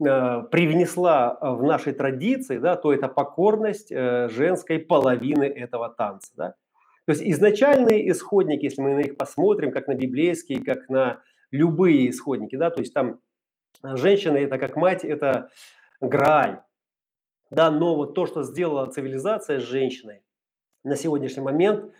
э, 0.00 0.42
привнесла 0.50 1.38
в 1.38 1.62
нашей 1.62 1.92
традиции, 1.92 2.56
да, 2.56 2.74
то 2.74 2.90
это 2.90 3.08
покорность 3.08 3.92
э, 3.92 4.30
женской 4.30 4.78
половины 4.78 5.44
этого 5.44 5.90
танца. 5.90 6.32
Да? 6.34 6.54
То 7.04 7.12
есть 7.12 7.22
изначальные 7.22 8.10
исходники, 8.10 8.64
если 8.64 8.80
мы 8.80 8.94
на 8.94 9.02
них 9.02 9.18
посмотрим, 9.18 9.70
как 9.70 9.86
на 9.86 9.94
библейские, 9.94 10.64
как 10.64 10.88
на 10.88 11.22
любые 11.50 12.08
исходники, 12.08 12.56
да, 12.56 12.70
то 12.70 12.80
есть 12.80 12.94
там 12.94 13.20
э, 13.82 13.96
женщина 13.96 14.38
это 14.38 14.56
как 14.56 14.76
мать, 14.76 15.04
это 15.04 15.50
грааль, 16.00 16.62
да, 17.50 17.70
но 17.70 17.96
вот 17.96 18.14
то, 18.14 18.24
что 18.24 18.42
сделала 18.44 18.90
цивилизация 18.90 19.60
с 19.60 19.64
женщиной 19.64 20.22
на 20.84 20.96
сегодняшний 20.96 21.42
момент, 21.42 21.92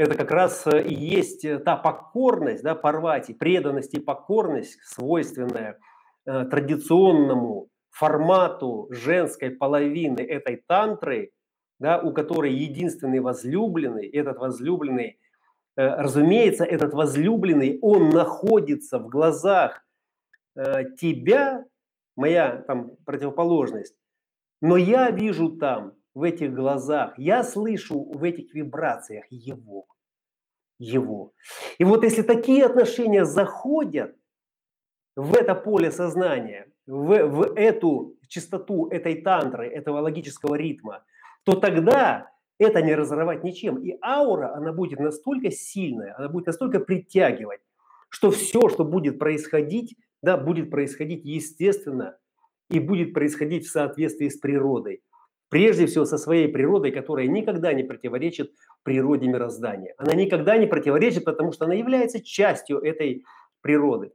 это 0.00 0.14
как 0.14 0.30
раз 0.30 0.66
э, 0.66 0.82
и 0.82 0.94
есть 0.94 1.44
э, 1.44 1.58
та 1.58 1.76
покорность, 1.76 2.62
да, 2.62 2.74
Парвати, 2.74 3.34
преданность 3.34 3.92
и 3.92 4.00
покорность, 4.00 4.78
свойственная 4.82 5.78
э, 6.24 6.44
традиционному 6.46 7.68
формату 7.90 8.88
женской 8.90 9.50
половины 9.50 10.20
этой 10.20 10.56
тантры, 10.66 11.32
да, 11.78 12.00
у 12.00 12.14
которой 12.14 12.54
единственный 12.54 13.20
возлюбленный, 13.20 14.08
этот 14.08 14.38
возлюбленный, 14.38 15.18
э, 15.76 15.86
разумеется, 15.86 16.64
этот 16.64 16.94
возлюбленный, 16.94 17.78
он 17.82 18.08
находится 18.08 18.98
в 18.98 19.08
глазах 19.08 19.84
э, 20.56 20.84
тебя, 20.98 21.66
моя 22.16 22.64
там 22.66 22.96
противоположность, 23.04 23.96
но 24.62 24.78
я 24.78 25.10
вижу 25.10 25.58
там 25.58 25.92
в 26.14 26.22
этих 26.22 26.52
глазах, 26.52 27.18
я 27.18 27.42
слышу 27.42 28.02
в 28.02 28.22
этих 28.24 28.54
вибрациях 28.54 29.24
его. 29.30 29.86
Его. 30.78 31.32
И 31.78 31.84
вот 31.84 32.04
если 32.04 32.22
такие 32.22 32.64
отношения 32.64 33.24
заходят 33.24 34.16
в 35.14 35.34
это 35.34 35.54
поле 35.54 35.90
сознания, 35.90 36.68
в, 36.86 37.26
в 37.26 37.54
эту 37.54 38.16
чистоту 38.28 38.88
этой 38.88 39.20
тантры, 39.20 39.68
этого 39.68 40.00
логического 40.00 40.54
ритма, 40.54 41.04
то 41.44 41.54
тогда 41.54 42.30
это 42.58 42.82
не 42.82 42.94
разорвать 42.94 43.44
ничем. 43.44 43.78
И 43.78 43.98
аура, 44.02 44.54
она 44.54 44.72
будет 44.72 45.00
настолько 45.00 45.50
сильная, 45.50 46.14
она 46.16 46.28
будет 46.28 46.46
настолько 46.46 46.80
притягивать, 46.80 47.60
что 48.08 48.30
все, 48.30 48.68
что 48.68 48.84
будет 48.84 49.18
происходить, 49.18 49.96
да, 50.22 50.36
будет 50.36 50.70
происходить 50.70 51.24
естественно 51.24 52.16
и 52.68 52.78
будет 52.80 53.14
происходить 53.14 53.66
в 53.66 53.70
соответствии 53.70 54.28
с 54.28 54.38
природой. 54.38 55.02
Прежде 55.50 55.86
всего 55.86 56.04
со 56.04 56.16
своей 56.16 56.48
природой, 56.48 56.92
которая 56.92 57.26
никогда 57.26 57.72
не 57.72 57.82
противоречит 57.82 58.52
природе 58.84 59.26
мироздания. 59.26 59.94
Она 59.98 60.14
никогда 60.14 60.56
не 60.56 60.66
противоречит, 60.66 61.24
потому 61.24 61.50
что 61.52 61.64
она 61.64 61.74
является 61.74 62.22
частью 62.24 62.78
этой 62.78 63.24
природы. 63.60 64.12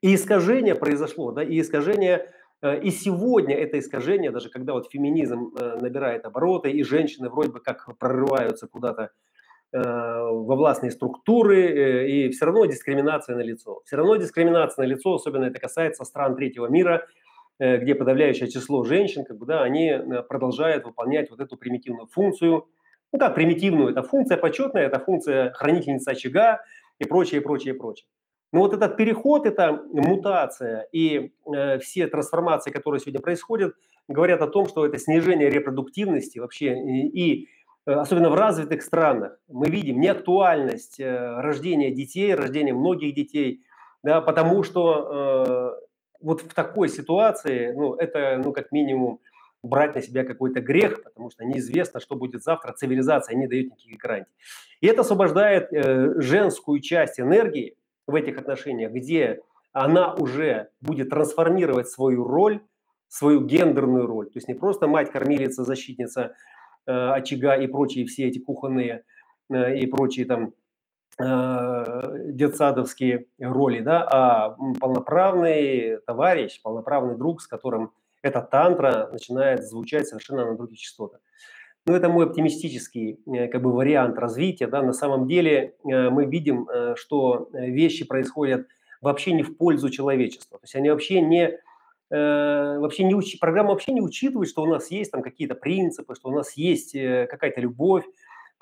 И 0.00 0.16
искажение 0.16 0.74
произошло, 0.74 1.30
да, 1.30 1.44
и 1.44 1.60
искажение, 1.60 2.32
э, 2.60 2.80
и 2.80 2.90
сегодня 2.90 3.56
это 3.56 3.78
искажение, 3.78 4.32
даже 4.32 4.50
когда 4.50 4.72
вот 4.72 4.90
феминизм 4.90 5.52
э, 5.56 5.78
набирает 5.80 6.24
обороты, 6.24 6.72
и 6.72 6.82
женщины 6.82 7.30
вроде 7.30 7.52
бы 7.52 7.60
как 7.60 7.96
прорываются 7.98 8.66
куда-то 8.66 9.10
э, 9.72 9.78
во 9.80 10.56
властные 10.56 10.90
структуры, 10.90 12.10
и 12.10 12.30
все 12.30 12.46
равно 12.46 12.66
дискриминация 12.66 13.36
на 13.36 13.42
лицо. 13.42 13.80
Все 13.84 13.94
равно 13.96 14.16
дискриминация 14.16 14.84
на 14.84 14.88
лицо, 14.88 15.14
особенно 15.14 15.44
это 15.44 15.60
касается 15.60 16.04
стран 16.04 16.34
третьего 16.34 16.66
мира– 16.66 17.06
где 17.78 17.94
подавляющее 17.94 18.50
число 18.50 18.82
женщин, 18.82 19.24
как 19.24 19.38
бы, 19.38 19.46
да, 19.46 19.62
они 19.62 19.88
э, 19.88 20.22
продолжают 20.22 20.84
выполнять 20.84 21.30
вот 21.30 21.40
эту 21.40 21.56
примитивную 21.56 22.08
функцию. 22.08 22.66
Ну 23.12 23.18
как 23.18 23.34
примитивную, 23.34 23.90
это 23.90 24.02
функция 24.02 24.36
почетная, 24.36 24.86
это 24.86 24.98
функция 24.98 25.52
хранительницы 25.52 26.08
очага 26.08 26.60
и 26.98 27.04
прочее, 27.04 27.40
прочее, 27.40 27.74
прочее. 27.74 28.06
Но 28.52 28.60
вот 28.60 28.74
этот 28.74 28.96
переход, 28.96 29.46
эта 29.46 29.80
мутация 29.92 30.88
и 30.92 31.32
э, 31.54 31.78
все 31.78 32.06
трансформации, 32.08 32.70
которые 32.70 33.00
сегодня 33.00 33.20
происходят, 33.20 33.74
говорят 34.08 34.42
о 34.42 34.48
том, 34.48 34.66
что 34.66 34.84
это 34.84 34.98
снижение 34.98 35.48
репродуктивности 35.48 36.38
вообще 36.38 36.74
и, 36.74 37.08
и 37.08 37.48
э, 37.86 37.92
особенно 37.92 38.30
в 38.30 38.34
развитых 38.34 38.82
странах 38.82 39.38
мы 39.48 39.68
видим 39.68 40.00
неактуальность 40.00 40.98
э, 40.98 41.40
рождения 41.40 41.90
детей, 41.90 42.34
рождения 42.34 42.74
многих 42.74 43.14
детей, 43.14 43.62
да, 44.02 44.20
потому 44.20 44.64
что 44.64 45.76
э, 45.78 45.91
вот 46.22 46.42
в 46.42 46.54
такой 46.54 46.88
ситуации, 46.88 47.72
ну, 47.72 47.94
это, 47.94 48.40
ну, 48.42 48.52
как 48.52 48.72
минимум, 48.72 49.20
брать 49.62 49.94
на 49.94 50.02
себя 50.02 50.24
какой-то 50.24 50.60
грех, 50.60 51.02
потому 51.04 51.30
что 51.30 51.44
неизвестно, 51.44 52.00
что 52.00 52.16
будет 52.16 52.42
завтра, 52.42 52.72
цивилизация 52.72 53.36
не 53.36 53.46
дает 53.46 53.66
никаких 53.66 53.96
гарантий. 53.98 54.32
И 54.80 54.86
это 54.86 55.02
освобождает 55.02 55.72
э, 55.72 56.20
женскую 56.20 56.80
часть 56.80 57.20
энергии 57.20 57.76
в 58.06 58.14
этих 58.14 58.38
отношениях, 58.38 58.92
где 58.92 59.40
она 59.72 60.14
уже 60.14 60.70
будет 60.80 61.10
трансформировать 61.10 61.88
свою 61.88 62.24
роль, 62.24 62.60
свою 63.08 63.44
гендерную 63.44 64.06
роль. 64.06 64.26
То 64.26 64.38
есть 64.38 64.48
не 64.48 64.54
просто 64.54 64.88
мать, 64.88 65.12
кормилица, 65.12 65.64
защитница 65.64 66.34
э, 66.86 66.92
очага 66.92 67.56
и 67.56 67.66
прочие 67.68 68.04
все 68.06 68.26
эти 68.26 68.38
кухонные 68.40 69.04
э, 69.48 69.78
и 69.78 69.86
прочие 69.86 70.26
там 70.26 70.54
детсадовские 71.18 73.26
роли, 73.38 73.80
да, 73.80 74.08
а 74.10 74.56
полноправный 74.80 75.98
товарищ, 76.06 76.60
полноправный 76.62 77.16
друг, 77.16 77.42
с 77.42 77.46
которым 77.46 77.92
эта 78.22 78.40
тантра 78.40 79.08
начинает 79.12 79.64
звучать 79.64 80.08
совершенно 80.08 80.46
на 80.46 80.56
других 80.56 80.78
частотах. 80.78 81.20
Ну, 81.84 81.94
это 81.94 82.08
мой 82.08 82.26
оптимистический 82.26 83.18
э, 83.26 83.48
как 83.48 83.62
бы 83.62 83.72
вариант 83.72 84.16
развития. 84.16 84.68
Да. 84.68 84.82
На 84.82 84.92
самом 84.92 85.26
деле 85.26 85.74
э, 85.84 86.10
мы 86.10 86.26
видим, 86.26 86.68
что 86.94 87.48
вещи 87.52 88.06
происходят 88.06 88.68
вообще 89.00 89.32
не 89.32 89.42
в 89.42 89.56
пользу 89.56 89.90
человечества. 89.90 90.58
То 90.58 90.64
есть 90.64 90.76
они 90.76 90.90
вообще 90.90 91.20
не 91.20 91.58
вообще 92.08 93.04
не 93.04 93.14
уч... 93.14 93.38
программа 93.40 93.70
вообще 93.70 93.92
не 93.92 94.02
учитывает, 94.02 94.48
что 94.48 94.62
у 94.62 94.66
нас 94.66 94.90
есть 94.90 95.10
там 95.10 95.22
какие-то 95.22 95.54
принципы, 95.54 96.14
что 96.14 96.28
у 96.28 96.32
нас 96.32 96.58
есть 96.58 96.92
какая-то 96.92 97.62
любовь, 97.62 98.04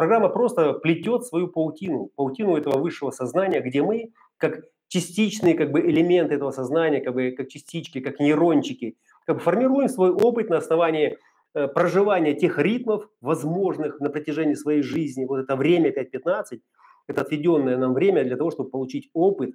Программа 0.00 0.30
просто 0.30 0.72
плетет 0.72 1.26
свою 1.26 1.48
паутину, 1.48 2.10
паутину 2.16 2.56
этого 2.56 2.78
высшего 2.78 3.10
сознания, 3.10 3.60
где 3.60 3.82
мы, 3.82 4.14
как 4.38 4.62
частичные 4.88 5.52
как 5.52 5.72
бы, 5.72 5.80
элементы 5.82 6.36
этого 6.36 6.52
сознания, 6.52 7.02
как, 7.02 7.12
бы, 7.12 7.32
как 7.32 7.48
частички, 7.48 8.00
как 8.00 8.18
нейрончики, 8.18 8.96
как 9.26 9.36
бы 9.36 9.42
формируем 9.42 9.90
свой 9.90 10.08
опыт 10.08 10.48
на 10.48 10.56
основании 10.56 11.18
э, 11.52 11.68
проживания 11.68 12.32
тех 12.32 12.58
ритмов, 12.58 13.10
возможных 13.20 14.00
на 14.00 14.08
протяжении 14.08 14.54
своей 14.54 14.80
жизни. 14.80 15.26
Вот 15.26 15.40
это 15.40 15.54
время 15.54 15.90
5.15, 15.90 16.60
это 17.06 17.20
отведенное 17.20 17.76
нам 17.76 17.92
время 17.92 18.24
для 18.24 18.38
того, 18.38 18.50
чтобы 18.50 18.70
получить 18.70 19.10
опыт, 19.12 19.50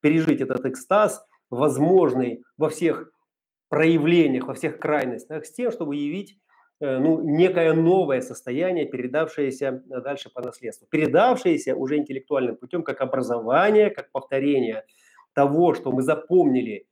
пережить 0.00 0.40
этот 0.40 0.64
экстаз, 0.64 1.26
возможный 1.50 2.44
во 2.56 2.68
всех 2.68 3.10
проявлениях, 3.68 4.46
во 4.46 4.54
всех 4.54 4.78
крайностях, 4.78 5.44
с 5.44 5.52
тем, 5.52 5.72
чтобы 5.72 5.96
явить 5.96 6.38
ну, 6.80 7.20
некое 7.22 7.72
новое 7.72 8.20
состояние, 8.20 8.86
передавшееся 8.86 9.82
э, 9.90 10.00
дальше 10.00 10.30
по 10.30 10.40
наследству. 10.40 10.86
Передавшееся 10.88 11.74
уже 11.74 11.96
интеллектуальным 11.96 12.56
путем 12.56 12.82
как 12.82 13.00
образование, 13.00 13.90
как 13.90 14.12
повторение 14.12 14.84
того, 15.32 15.74
что 15.74 15.90
мы 15.90 16.02
запомнили, 16.02 16.86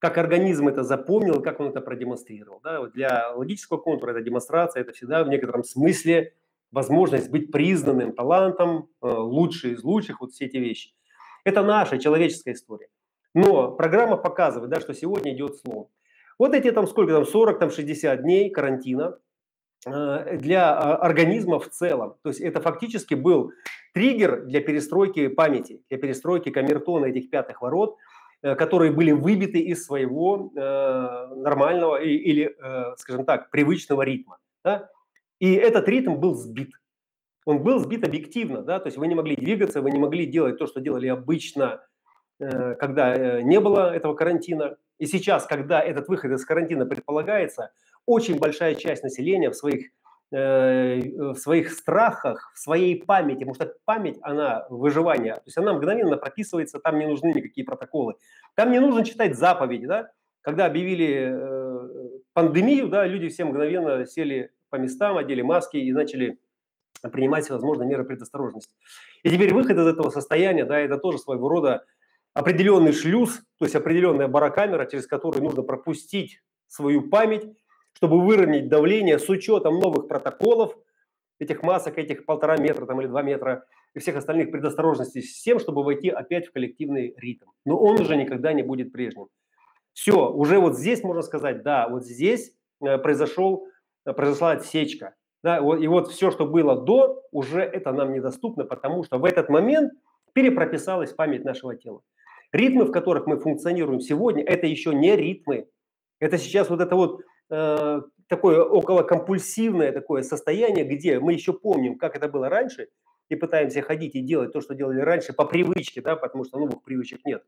как 0.00 0.18
организм 0.18 0.68
это 0.68 0.82
запомнил, 0.82 1.42
как 1.42 1.60
он 1.60 1.68
это 1.68 1.80
продемонстрировал. 1.80 2.60
Да? 2.64 2.80
Вот 2.80 2.92
для 2.92 3.32
логического 3.34 3.78
контура 3.78 4.12
эта 4.12 4.22
демонстрация– 4.22 4.80
это 4.82 4.92
всегда 4.92 5.22
в 5.22 5.28
некотором 5.28 5.62
смысле 5.62 6.34
возможность 6.72 7.30
быть 7.30 7.52
признанным 7.52 8.12
талантом, 8.12 8.88
э, 9.02 9.06
лучший 9.06 9.72
из 9.72 9.84
лучших, 9.84 10.20
вот 10.20 10.32
все 10.32 10.46
эти 10.46 10.56
вещи. 10.56 10.92
Это 11.44 11.62
наша 11.62 11.98
человеческая 11.98 12.52
история. 12.52 12.88
Но 13.32 13.70
программа 13.72 14.16
показывает, 14.16 14.70
да, 14.70 14.80
что 14.80 14.92
сегодня 14.92 15.32
идет 15.32 15.56
слом. 15.56 15.88
Вот 16.40 16.54
эти 16.54 16.72
там 16.72 16.86
сколько 16.86 17.12
там, 17.12 17.26
40, 17.26 17.58
там 17.58 17.70
60 17.70 18.22
дней 18.22 18.48
карантина 18.48 19.18
э, 19.84 20.38
для 20.38 20.74
а, 20.74 20.96
организма 20.96 21.60
в 21.60 21.68
целом. 21.68 22.14
То 22.22 22.30
есть 22.30 22.40
это 22.40 22.62
фактически 22.62 23.12
был 23.12 23.52
триггер 23.92 24.46
для 24.46 24.62
перестройки 24.62 25.28
памяти, 25.28 25.82
для 25.90 25.98
перестройки 25.98 26.48
камертона 26.48 27.04
этих 27.04 27.28
пятых 27.28 27.60
ворот, 27.60 27.98
э, 28.40 28.54
которые 28.54 28.90
были 28.90 29.12
выбиты 29.12 29.58
из 29.58 29.84
своего 29.84 30.50
э, 30.56 31.34
нормального 31.36 32.00
или, 32.02 32.56
скажем 32.96 33.26
так, 33.26 33.50
привычного 33.50 34.00
ритма. 34.00 34.38
Да? 34.64 34.88
И 35.40 35.52
этот 35.52 35.86
ритм 35.88 36.14
был 36.14 36.34
сбит. 36.34 36.70
Он 37.44 37.62
был 37.62 37.80
сбит 37.80 38.02
объективно, 38.02 38.62
да, 38.62 38.80
то 38.80 38.86
есть 38.86 38.96
вы 38.96 39.08
не 39.08 39.14
могли 39.14 39.36
двигаться, 39.36 39.82
вы 39.82 39.90
не 39.90 39.98
могли 39.98 40.24
делать 40.24 40.58
то, 40.58 40.66
что 40.66 40.80
делали 40.80 41.08
обычно, 41.08 41.82
когда 42.40 43.42
не 43.42 43.60
было 43.60 43.94
этого 43.94 44.14
карантина. 44.14 44.76
И 44.98 45.06
сейчас, 45.06 45.46
когда 45.46 45.80
этот 45.80 46.08
выход 46.08 46.32
из 46.32 46.44
карантина 46.44 46.86
предполагается, 46.86 47.70
очень 48.06 48.38
большая 48.38 48.74
часть 48.74 49.02
населения 49.02 49.50
в 49.50 49.54
своих, 49.54 49.90
э, 50.32 51.00
в 51.00 51.36
своих 51.36 51.72
страхах, 51.72 52.52
в 52.54 52.58
своей 52.58 53.02
памяти, 53.02 53.40
потому 53.40 53.54
что 53.54 53.74
память, 53.84 54.18
она 54.22 54.66
выживание, 54.70 55.34
то 55.34 55.42
есть 55.46 55.58
она 55.58 55.72
мгновенно 55.72 56.16
прописывается, 56.16 56.80
там 56.80 56.98
не 56.98 57.06
нужны 57.06 57.28
никакие 57.28 57.64
протоколы. 57.64 58.14
Там 58.54 58.72
не 58.72 58.80
нужно 58.80 59.04
читать 59.04 59.36
заповеди, 59.36 59.86
да? 59.86 60.10
Когда 60.42 60.66
объявили 60.66 61.30
э, 61.32 62.18
пандемию, 62.32 62.88
да, 62.88 63.06
люди 63.06 63.28
все 63.28 63.44
мгновенно 63.44 64.06
сели 64.06 64.50
по 64.70 64.76
местам, 64.76 65.18
одели 65.18 65.42
маски 65.42 65.76
и 65.76 65.92
начали 65.92 66.38
принимать 67.12 67.44
всевозможные 67.44 67.88
меры 67.88 68.04
предосторожности. 68.04 68.74
И 69.22 69.30
теперь 69.30 69.54
выход 69.54 69.76
из 69.78 69.86
этого 69.86 70.10
состояния, 70.10 70.64
да, 70.64 70.78
это 70.78 70.98
тоже 70.98 71.18
своего 71.18 71.48
рода 71.48 71.84
определенный 72.34 72.92
шлюз, 72.92 73.42
то 73.58 73.64
есть 73.64 73.74
определенная 73.74 74.28
барокамера, 74.28 74.86
через 74.86 75.06
которую 75.06 75.42
нужно 75.42 75.62
пропустить 75.62 76.40
свою 76.66 77.08
память, 77.08 77.44
чтобы 77.92 78.24
выровнять 78.24 78.68
давление 78.68 79.18
с 79.18 79.28
учетом 79.28 79.78
новых 79.78 80.08
протоколов, 80.08 80.76
этих 81.38 81.62
масок, 81.62 81.98
этих 81.98 82.24
полтора 82.26 82.56
метра 82.58 82.86
там, 82.86 83.00
или 83.00 83.08
два 83.08 83.22
метра 83.22 83.64
и 83.94 83.98
всех 83.98 84.16
остальных 84.16 84.50
предосторожностей 84.50 85.22
с 85.22 85.42
тем, 85.42 85.58
чтобы 85.58 85.82
войти 85.82 86.08
опять 86.08 86.46
в 86.46 86.52
коллективный 86.52 87.14
ритм. 87.16 87.46
Но 87.64 87.78
он 87.78 88.00
уже 88.00 88.16
никогда 88.16 88.52
не 88.52 88.62
будет 88.62 88.92
прежним. 88.92 89.28
Все, 89.92 90.30
уже 90.30 90.58
вот 90.60 90.78
здесь 90.78 91.02
можно 91.02 91.22
сказать, 91.22 91.62
да, 91.62 91.88
вот 91.88 92.04
здесь 92.04 92.54
э, 92.84 92.98
произошел, 92.98 93.66
э, 94.06 94.12
произошла 94.12 94.52
отсечка. 94.52 95.16
Да, 95.42 95.56
и 95.56 95.86
вот 95.86 96.10
все, 96.10 96.30
что 96.30 96.46
было 96.46 96.76
до, 96.76 97.22
уже 97.32 97.62
это 97.62 97.92
нам 97.92 98.12
недоступно, 98.12 98.64
потому 98.64 99.04
что 99.04 99.16
в 99.16 99.24
этот 99.24 99.48
момент 99.48 99.92
перепрописалась 100.34 101.12
память 101.12 101.44
нашего 101.44 101.74
тела. 101.74 102.02
Ритмы, 102.52 102.84
в 102.84 102.90
которых 102.90 103.26
мы 103.26 103.38
функционируем 103.38 104.00
сегодня, 104.00 104.42
это 104.42 104.66
еще 104.66 104.92
не 104.94 105.14
ритмы. 105.14 105.68
Это 106.18 106.36
сейчас 106.36 106.68
вот 106.68 106.80
это 106.80 106.96
вот 106.96 107.22
э, 107.50 108.02
такое 108.26 108.62
околокомпульсивное 108.62 109.92
такое 109.92 110.22
состояние, 110.22 110.84
где 110.84 111.20
мы 111.20 111.32
еще 111.32 111.52
помним, 111.52 111.96
как 111.98 112.16
это 112.16 112.28
было 112.28 112.48
раньше, 112.48 112.88
и 113.28 113.36
пытаемся 113.36 113.82
ходить 113.82 114.14
и 114.16 114.20
делать 114.20 114.52
то, 114.52 114.60
что 114.60 114.74
делали 114.74 115.00
раньше 115.00 115.32
по 115.32 115.44
привычке, 115.44 116.00
да, 116.00 116.16
потому 116.16 116.44
что 116.44 116.58
новых 116.58 116.82
привычек 116.82 117.24
нет. 117.24 117.44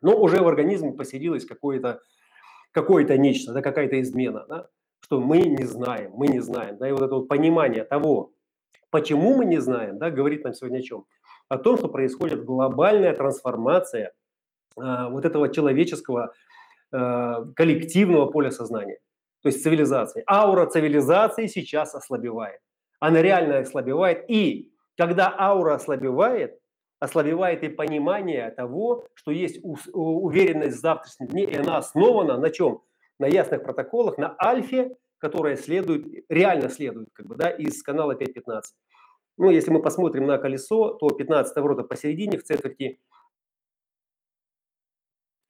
Но 0.00 0.18
уже 0.18 0.42
в 0.42 0.48
организме 0.48 0.92
поселилось 0.92 1.44
какое-то 1.44 2.00
какое-то 2.72 3.18
нечто, 3.18 3.52
да, 3.52 3.62
какая-то 3.62 4.00
измена, 4.00 4.46
да, 4.48 4.68
что 5.00 5.20
мы 5.20 5.38
не 5.38 5.64
знаем, 5.64 6.12
мы 6.14 6.28
не 6.28 6.40
знаем. 6.40 6.78
Да, 6.78 6.88
и 6.88 6.92
вот 6.92 7.02
это 7.02 7.14
вот 7.16 7.28
понимание 7.28 7.84
того, 7.84 8.32
почему 8.90 9.34
мы 9.36 9.44
не 9.44 9.58
знаем, 9.60 9.98
да, 9.98 10.10
говорит 10.10 10.44
нам 10.44 10.54
сегодня 10.54 10.78
о 10.78 10.82
чем? 10.82 11.04
О 11.48 11.58
том, 11.58 11.76
что 11.76 11.88
происходит 11.88 12.44
глобальная 12.44 13.14
трансформация 13.14 14.12
вот 14.76 15.24
этого 15.24 15.48
человеческого 15.48 16.32
э, 16.92 17.34
коллективного 17.56 18.26
поля 18.26 18.50
сознания, 18.50 18.98
то 19.42 19.48
есть 19.48 19.62
цивилизации. 19.62 20.24
Аура 20.28 20.66
цивилизации 20.66 21.46
сейчас 21.46 21.94
ослабевает. 21.94 22.60
Она 23.00 23.22
реально 23.22 23.58
ослабевает. 23.58 24.24
И 24.28 24.72
когда 24.96 25.34
аура 25.36 25.74
ослабевает, 25.74 26.58
ослабевает 26.98 27.64
и 27.64 27.68
понимание 27.68 28.50
того, 28.50 29.06
что 29.14 29.30
есть 29.30 29.60
уверенность 29.62 30.76
в 30.76 30.80
завтрашнем 30.80 31.28
дне, 31.28 31.44
и 31.44 31.56
она 31.56 31.78
основана 31.78 32.36
на 32.36 32.50
чем? 32.50 32.82
На 33.18 33.26
ясных 33.26 33.62
протоколах, 33.62 34.18
на 34.18 34.34
альфе, 34.42 34.96
которая 35.18 35.56
следует, 35.56 36.06
реально 36.28 36.68
следует, 36.68 37.08
как 37.12 37.26
бы, 37.26 37.36
да, 37.36 37.50
из 37.50 37.82
канала 37.82 38.12
5.15. 38.12 38.62
Ну, 39.38 39.50
если 39.50 39.70
мы 39.70 39.80
посмотрим 39.80 40.26
на 40.26 40.38
колесо, 40.38 40.94
то 40.94 41.08
15 41.08 41.56
ворота 41.56 41.82
посередине, 41.82 42.38
в 42.38 42.44
четверти, 42.44 42.98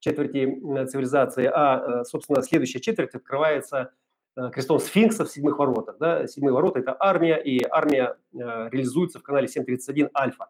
четверти 0.00 0.46
цивилизации, 0.86 1.50
а, 1.52 2.00
э, 2.00 2.04
собственно, 2.04 2.42
следующая 2.42 2.80
четверть 2.80 3.14
открывается 3.14 3.92
э, 4.36 4.50
крестом 4.50 4.80
сфинкса 4.80 5.24
в 5.24 5.30
седьмых 5.30 5.58
воротах. 5.58 5.98
Да? 5.98 6.26
Седьмые 6.26 6.52
ворота– 6.52 6.78
это 6.80 6.96
армия, 6.98 7.36
и 7.36 7.62
армия 7.70 8.16
э, 8.32 8.36
реализуется 8.70 9.18
в 9.18 9.22
канале 9.22 9.46
7.31 9.46 10.10
альфа. 10.14 10.48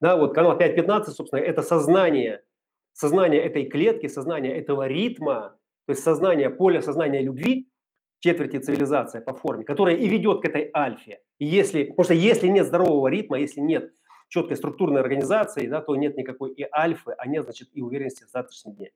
Да, 0.00 0.16
вот 0.16 0.34
канал 0.34 0.58
5.15, 0.58 1.04
собственно, 1.06 1.40
это 1.40 1.62
сознание, 1.62 2.42
сознание 2.92 3.42
этой 3.42 3.66
клетки, 3.66 4.06
сознание 4.06 4.56
этого 4.56 4.86
ритма, 4.86 5.56
то 5.86 5.92
есть 5.92 6.02
сознание, 6.02 6.50
поле 6.50 6.80
сознания 6.82 7.22
любви, 7.22 7.68
четверти 8.20 8.58
цивилизация 8.58 9.20
по 9.20 9.34
форме, 9.34 9.64
которая 9.64 9.96
и 9.96 10.08
ведет 10.08 10.42
к 10.42 10.44
этой 10.44 10.70
альфе. 10.74 11.20
И 11.38 11.46
если, 11.46 11.84
потому 11.84 12.04
что 12.04 12.14
если 12.14 12.48
нет 12.48 12.66
здорового 12.66 13.08
ритма, 13.08 13.38
если 13.38 13.60
нет 13.60 13.92
четкой 14.28 14.56
структурной 14.56 15.00
организации, 15.00 15.66
да, 15.66 15.80
то 15.80 15.96
нет 15.96 16.16
никакой 16.16 16.52
и 16.52 16.66
альфы, 16.72 17.14
а 17.16 17.26
нет, 17.26 17.44
значит, 17.44 17.68
и 17.72 17.82
уверенности 17.82 18.24
в 18.24 18.30
завтрашнем 18.30 18.74
дне. 18.74 18.90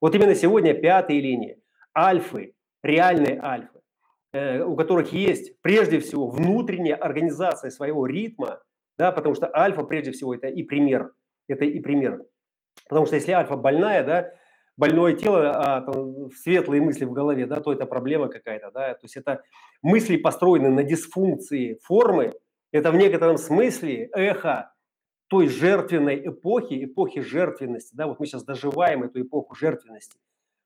Вот 0.00 0.14
именно 0.14 0.34
сегодня 0.34 0.74
пятые 0.74 1.20
линии, 1.20 1.60
альфы, 1.96 2.54
реальные 2.82 3.40
альфы, 3.42 3.80
э, 4.32 4.62
у 4.62 4.76
которых 4.76 5.12
есть 5.12 5.60
прежде 5.62 5.98
всего 6.00 6.28
внутренняя 6.28 6.96
организация 6.96 7.70
своего 7.70 8.06
ритма, 8.06 8.60
да, 8.98 9.12
потому 9.12 9.34
что 9.34 9.50
альфа 9.54 9.82
прежде 9.82 10.12
всего 10.12 10.34
это 10.34 10.48
и 10.48 10.62
пример, 10.62 11.12
это 11.48 11.64
и 11.64 11.80
пример. 11.80 12.24
Потому 12.88 13.06
что 13.06 13.16
если 13.16 13.32
альфа 13.32 13.56
больная, 13.56 14.04
да, 14.04 14.32
больное 14.76 15.14
тело, 15.14 15.50
а 15.52 15.80
там, 15.80 16.30
светлые 16.30 16.82
мысли 16.82 17.04
в 17.04 17.12
голове, 17.12 17.46
да, 17.46 17.60
то 17.60 17.72
это 17.72 17.86
проблема 17.86 18.28
какая-то, 18.28 18.70
да, 18.70 18.94
то 18.94 19.04
есть 19.04 19.16
это 19.16 19.42
мысли 19.82 20.16
построены 20.16 20.68
на 20.70 20.82
дисфункции 20.82 21.78
формы, 21.82 22.34
это 22.72 22.90
в 22.90 22.96
некотором 22.96 23.38
смысле 23.38 24.10
эхо 24.12 24.72
той 25.28 25.48
жертвенной 25.48 26.28
эпохи, 26.28 26.84
эпохи 26.84 27.20
жертвенности, 27.20 27.94
да, 27.94 28.06
вот 28.06 28.20
мы 28.20 28.26
сейчас 28.26 28.44
доживаем 28.44 29.02
эту 29.02 29.22
эпоху 29.22 29.54
жертвенности, 29.54 30.18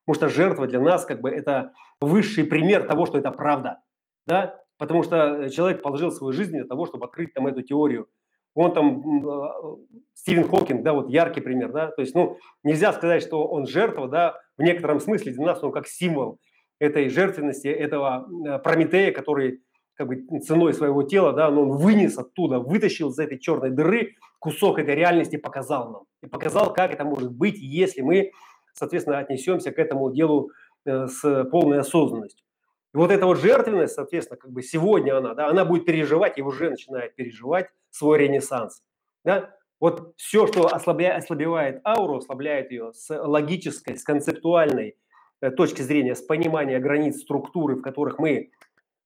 потому 0.05 0.15
что 0.17 0.29
жертва 0.35 0.67
для 0.67 0.81
нас 0.81 1.05
как 1.05 1.21
бы 1.21 1.31
это 1.31 1.73
высший 2.01 2.45
пример 2.45 2.87
того, 2.87 3.07
что 3.07 3.19
это 3.19 3.31
правда, 3.31 3.81
да, 4.27 4.61
потому 4.79 5.03
что 5.03 5.49
человек 5.51 5.83
положил 5.83 6.11
свою 6.11 6.33
жизнь 6.33 6.53
для 6.53 6.65
того, 6.65 6.87
чтобы 6.87 7.07
открыть 7.07 7.33
там 7.35 7.47
эту 7.47 7.63
теорию. 7.63 8.09
Он 8.55 8.75
там, 8.75 9.29
а, 9.29 9.77
Стивен 10.15 10.49
Хокинг, 10.49 10.83
да, 10.83 10.93
вот 10.93 11.09
яркий 11.09 11.41
пример, 11.41 11.73
да, 11.73 11.91
то 11.91 12.03
есть, 12.03 12.15
ну, 12.15 12.37
нельзя 12.65 12.93
сказать, 12.93 13.23
что 13.23 13.47
он 13.47 13.67
жертва, 13.67 14.09
да, 14.09 14.41
в 14.59 14.63
некотором 14.63 15.01
смысле 15.01 15.33
для 15.33 15.47
нас 15.47 15.63
он 15.63 15.73
как 15.73 15.87
символ 15.87 16.39
этой 16.81 17.09
жертвенности, 17.09 17.69
этого 17.69 18.27
э, 18.47 18.59
Прометея, 18.59 19.13
который 19.13 19.63
как 20.01 20.09
бы 20.09 20.41
ценой 20.41 20.73
своего 20.73 21.03
тела, 21.03 21.35
да, 21.35 21.51
но 21.51 21.65
он 21.65 21.77
вынес 21.77 22.17
оттуда, 22.17 22.59
вытащил 22.59 23.11
из 23.11 23.19
этой 23.19 23.39
черной 23.39 23.69
дыры 23.69 24.17
кусок 24.39 24.79
этой 24.79 24.95
реальности, 24.95 25.37
показал 25.37 25.91
нам. 25.91 26.03
И 26.23 26.27
показал, 26.27 26.73
как 26.73 26.95
это 26.95 27.05
может 27.05 27.31
быть, 27.31 27.59
если 27.59 28.01
мы, 28.01 28.31
соответственно, 28.73 29.19
отнесемся 29.19 29.73
к 29.73 29.79
этому 29.79 30.11
делу 30.11 30.53
э, 30.87 31.07
с 31.07 31.45
полной 31.51 31.81
осознанностью. 31.81 32.47
И 32.95 32.97
вот 32.97 33.11
эта 33.11 33.27
вот 33.27 33.39
жертвенность, 33.41 33.93
соответственно, 33.93 34.39
как 34.39 34.51
бы 34.51 34.63
сегодня 34.63 35.19
она, 35.19 35.35
да, 35.35 35.49
она 35.49 35.67
будет 35.67 35.85
переживать 35.85 36.39
и 36.39 36.43
уже 36.43 36.71
начинает 36.71 37.15
переживать 37.15 37.69
свой 37.91 38.21
ренессанс. 38.21 38.83
Да? 39.23 39.55
Вот 39.81 40.15
все, 40.17 40.47
что 40.47 40.75
ослабляет, 40.75 41.25
ослабевает 41.25 41.83
ауру, 41.85 42.17
ослабляет 42.17 42.71
ее 42.71 42.95
с 42.95 43.15
логической, 43.15 43.99
с 43.99 44.03
концептуальной 44.03 44.97
э, 45.43 45.51
точки 45.51 45.83
зрения, 45.83 46.15
с 46.15 46.23
понимания 46.23 46.79
границ 46.79 47.21
структуры, 47.21 47.77
в 47.77 47.83
которых 47.83 48.19
мы 48.19 48.51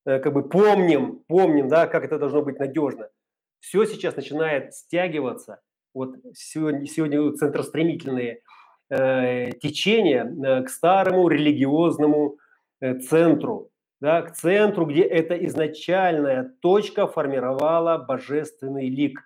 как 0.04 0.32
бы 0.32 0.48
помним, 0.48 1.22
помним, 1.28 1.68
да, 1.68 1.86
как 1.86 2.04
это 2.04 2.18
должно 2.18 2.42
быть 2.42 2.58
надежно. 2.58 3.08
Все 3.60 3.86
сейчас 3.86 4.16
начинает 4.16 4.74
стягиваться. 4.74 5.60
Вот 5.94 6.16
сегодня, 6.34 6.86
сегодня 6.86 7.32
центростремительные 7.32 8.40
э, 8.90 9.52
течения 9.52 10.24
э, 10.24 10.62
к 10.64 10.68
старому 10.68 11.28
религиозному 11.28 12.36
э, 12.80 12.98
центру, 12.98 13.70
да, 14.00 14.22
к 14.22 14.34
центру, 14.34 14.86
где 14.86 15.02
эта 15.02 15.34
изначальная 15.46 16.52
точка 16.60 17.06
формировала 17.06 17.96
божественный 17.96 18.88
лик. 18.88 19.20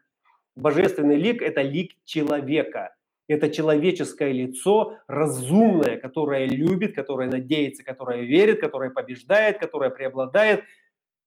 Божественный 0.57 1.17
лик– 1.17 1.43
это 1.43 1.63
лик 1.63 1.93
человека. 2.05 2.95
Это 3.29 3.51
человеческое 3.51 4.33
лицо, 4.33 4.99
разумное, 5.07 5.99
которое 5.99 6.47
любит, 6.47 6.95
которое 6.95 7.29
надеется, 7.29 7.85
которое 7.85 8.23
верит, 8.23 8.61
которое 8.61 8.91
побеждает, 8.91 9.59
которое 9.59 9.91
преобладает. 9.91 10.65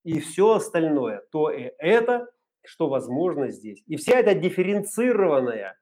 И 0.03 0.19
все 0.19 0.55
остальное, 0.55 1.21
то 1.31 1.51
и 1.51 1.71
это, 1.77 2.27
что 2.65 2.89
возможно 2.89 3.51
здесь. 3.51 3.83
И 3.85 3.97
вся 3.97 4.19
эта 4.19 4.33
дифференцированная, 4.33 5.79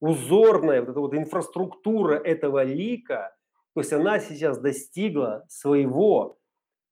узорная 0.00 0.80
вот 0.80 0.90
эта 0.90 1.00
вот 1.00 1.14
инфраструктура 1.14 2.14
этого 2.16 2.64
лика, 2.64 3.36
то 3.74 3.80
есть 3.80 3.92
она 3.92 4.18
сейчас 4.18 4.58
достигла 4.58 5.44
своего 5.48 6.38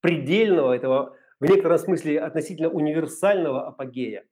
предельного, 0.01 0.75
этого 0.75 1.17
в 1.41 1.47
некотором 1.47 1.79
смысле 1.79 2.21
относительно 2.21 2.69
универсального 2.69 3.67
апогея. 3.67 4.27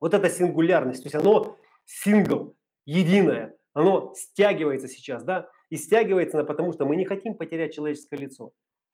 Вот 0.00 0.12
эта 0.12 0.28
сингулярность, 0.28 1.04
то 1.04 1.06
есть 1.06 1.14
оно 1.14 1.56
сингл, 1.84 2.55
единое, 2.86 3.54
оно 3.74 4.14
стягивается 4.14 4.88
сейчас, 4.88 5.22
да, 5.22 5.48
и 5.68 5.76
стягивается, 5.76 6.42
потому 6.44 6.72
что 6.72 6.86
мы 6.86 6.96
не 6.96 7.04
хотим 7.04 7.34
потерять 7.34 7.74
человеческое 7.74 8.16
лицо. 8.16 8.52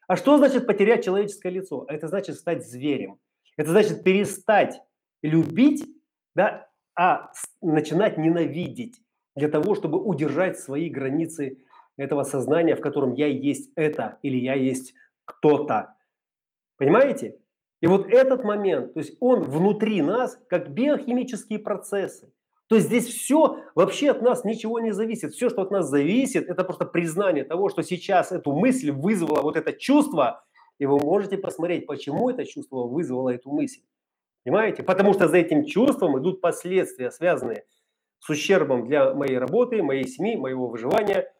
А 0.08 0.16
что 0.16 0.36
значит 0.38 0.66
потерять 0.66 1.04
человеческое 1.04 1.50
лицо? 1.50 1.84
Это 1.88 2.08
значит 2.08 2.36
стать 2.36 2.66
зверем. 2.66 3.20
Это 3.56 3.70
значит 3.70 4.02
перестать 4.02 4.80
любить, 5.22 5.86
да, 6.34 6.68
а 6.94 7.32
начинать 7.60 8.18
ненавидеть 8.18 9.00
для 9.36 9.48
того, 9.48 9.74
чтобы 9.74 10.02
удержать 10.02 10.58
свои 10.58 10.90
границы 10.90 11.64
этого 11.96 12.24
сознания, 12.24 12.74
в 12.74 12.80
котором 12.80 13.14
я 13.14 13.26
есть 13.26 13.70
это 13.76 14.18
или 14.22 14.36
я 14.36 14.54
есть 14.54 14.94
кто-то. 15.24 15.94
Понимаете? 16.76 17.38
И 17.80 17.86
вот 17.86 18.06
этот 18.06 18.44
момент, 18.44 18.94
то 18.94 19.00
есть 19.00 19.16
он 19.20 19.42
внутри 19.42 20.02
нас, 20.02 20.38
как 20.48 20.70
биохимические 20.70 21.58
процессы. 21.58 22.32
То 22.72 22.76
есть 22.76 22.88
здесь 22.88 23.06
все, 23.06 23.58
вообще 23.74 24.12
от 24.12 24.22
нас 24.22 24.44
ничего 24.44 24.80
не 24.80 24.92
зависит. 24.92 25.34
Все, 25.34 25.50
что 25.50 25.60
от 25.60 25.70
нас 25.70 25.90
зависит, 25.90 26.48
это 26.48 26.64
просто 26.64 26.86
признание 26.86 27.44
того, 27.44 27.68
что 27.68 27.82
сейчас 27.82 28.32
эту 28.32 28.52
мысль 28.52 28.90
вызвала 28.90 29.42
вот 29.42 29.58
это 29.58 29.74
чувство, 29.74 30.42
и 30.78 30.86
вы 30.86 30.98
можете 30.98 31.36
посмотреть, 31.36 31.86
почему 31.86 32.30
это 32.30 32.46
чувство 32.46 32.84
вызвало 32.84 33.28
эту 33.28 33.50
мысль. 33.50 33.82
Понимаете? 34.42 34.82
Потому 34.82 35.12
что 35.12 35.28
за 35.28 35.36
этим 35.36 35.66
чувством 35.66 36.18
идут 36.18 36.40
последствия, 36.40 37.10
связанные 37.10 37.66
с 38.20 38.30
ущербом 38.30 38.86
для 38.86 39.12
моей 39.12 39.36
работы, 39.36 39.82
моей 39.82 40.08
семьи, 40.08 40.36
моего 40.36 40.68
выживания. 40.68 41.30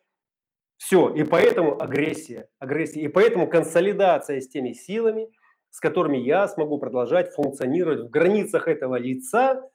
Все. 0.77 1.09
И 1.15 1.25
поэтому 1.25 1.83
агрессия. 1.83 2.47
агрессия. 2.59 3.01
И 3.01 3.09
поэтому 3.09 3.49
консолидация 3.49 4.39
с 4.39 4.49
теми 4.49 4.75
силами, 4.75 5.31
с 5.71 5.81
которыми 5.81 6.19
я 6.19 6.47
смогу 6.47 6.77
продолжать 6.77 7.33
функционировать 7.33 8.01
в 8.01 8.11
границах 8.11 8.69
этого 8.69 8.97
лица, 8.97 9.72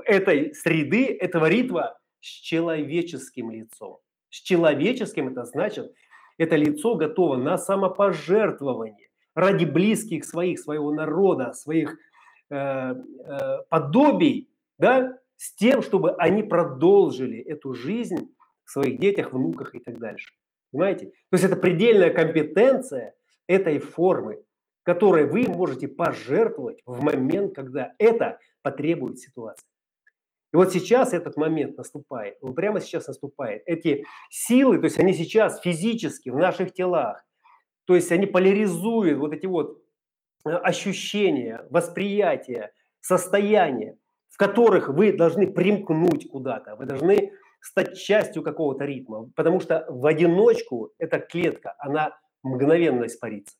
этой 0.00 0.54
среды, 0.54 1.06
этого 1.06 1.48
ритма 1.48 1.96
с 2.20 2.26
человеческим 2.26 3.50
лицом. 3.50 3.98
С 4.30 4.40
человеческим 4.40 5.28
это 5.28 5.44
значит, 5.44 5.92
это 6.38 6.56
лицо 6.56 6.94
готово 6.96 7.36
на 7.36 7.58
самопожертвование, 7.58 9.08
ради 9.34 9.64
близких 9.64 10.24
своих, 10.24 10.58
своего 10.58 10.92
народа, 10.92 11.52
своих 11.52 11.96
э, 12.50 12.56
э, 12.56 13.58
подобий, 13.68 14.48
да, 14.78 15.18
с 15.36 15.54
тем, 15.54 15.82
чтобы 15.82 16.12
они 16.12 16.42
продолжили 16.42 17.38
эту 17.38 17.74
жизнь 17.74 18.34
в 18.64 18.70
своих 18.70 18.98
детях, 18.98 19.32
внуках 19.32 19.74
и 19.74 19.80
так 19.80 19.98
дальше. 19.98 20.34
Понимаете? 20.72 21.06
То 21.06 21.34
есть 21.34 21.44
это 21.44 21.56
предельная 21.56 22.10
компетенция 22.10 23.14
этой 23.46 23.78
формы, 23.78 24.42
которой 24.82 25.26
вы 25.26 25.46
можете 25.48 25.88
пожертвовать 25.88 26.80
в 26.86 27.02
момент, 27.02 27.54
когда 27.54 27.94
это 27.98 28.38
потребует 28.62 29.18
ситуация. 29.18 29.66
И 30.54 30.56
вот 30.56 30.72
сейчас 30.72 31.12
этот 31.12 31.36
момент 31.36 31.76
наступает, 31.76 32.36
он 32.40 32.54
прямо 32.54 32.80
сейчас 32.80 33.08
наступает. 33.08 33.64
Эти 33.66 34.04
силы, 34.30 34.78
то 34.78 34.84
есть 34.84 35.00
они 35.00 35.12
сейчас 35.12 35.60
физически 35.60 36.28
в 36.28 36.36
наших 36.36 36.72
телах, 36.72 37.24
то 37.86 37.96
есть 37.96 38.12
они 38.12 38.26
поляризуют 38.26 39.18
вот 39.18 39.32
эти 39.32 39.46
вот 39.46 39.82
э, 40.46 40.50
ощущения, 40.50 41.66
восприятия, 41.70 42.72
состояния, 43.00 43.98
в 44.30 44.36
которых 44.36 44.90
вы 44.90 45.12
должны 45.12 45.52
примкнуть 45.52 46.30
куда-то, 46.30 46.76
вы 46.76 46.86
должны 46.86 47.32
стать 47.60 47.98
частью 47.98 48.44
какого-то 48.44 48.84
ритма, 48.84 49.32
потому 49.34 49.58
что 49.58 49.84
в 49.88 50.06
одиночку 50.06 50.92
эта 50.98 51.18
клетка, 51.18 51.74
она 51.80 52.16
мгновенно 52.44 53.06
испарится. 53.06 53.56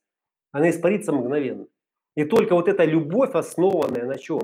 Она 0.53 0.69
испарится 0.69 1.11
мгновенно. 1.11 1.67
И 2.15 2.23
только 2.23 2.55
вот 2.55 2.69
эта 2.69 2.85
любовь, 2.85 3.31
основанная 3.33 4.05
на 4.05 4.17
чем? 4.17 4.39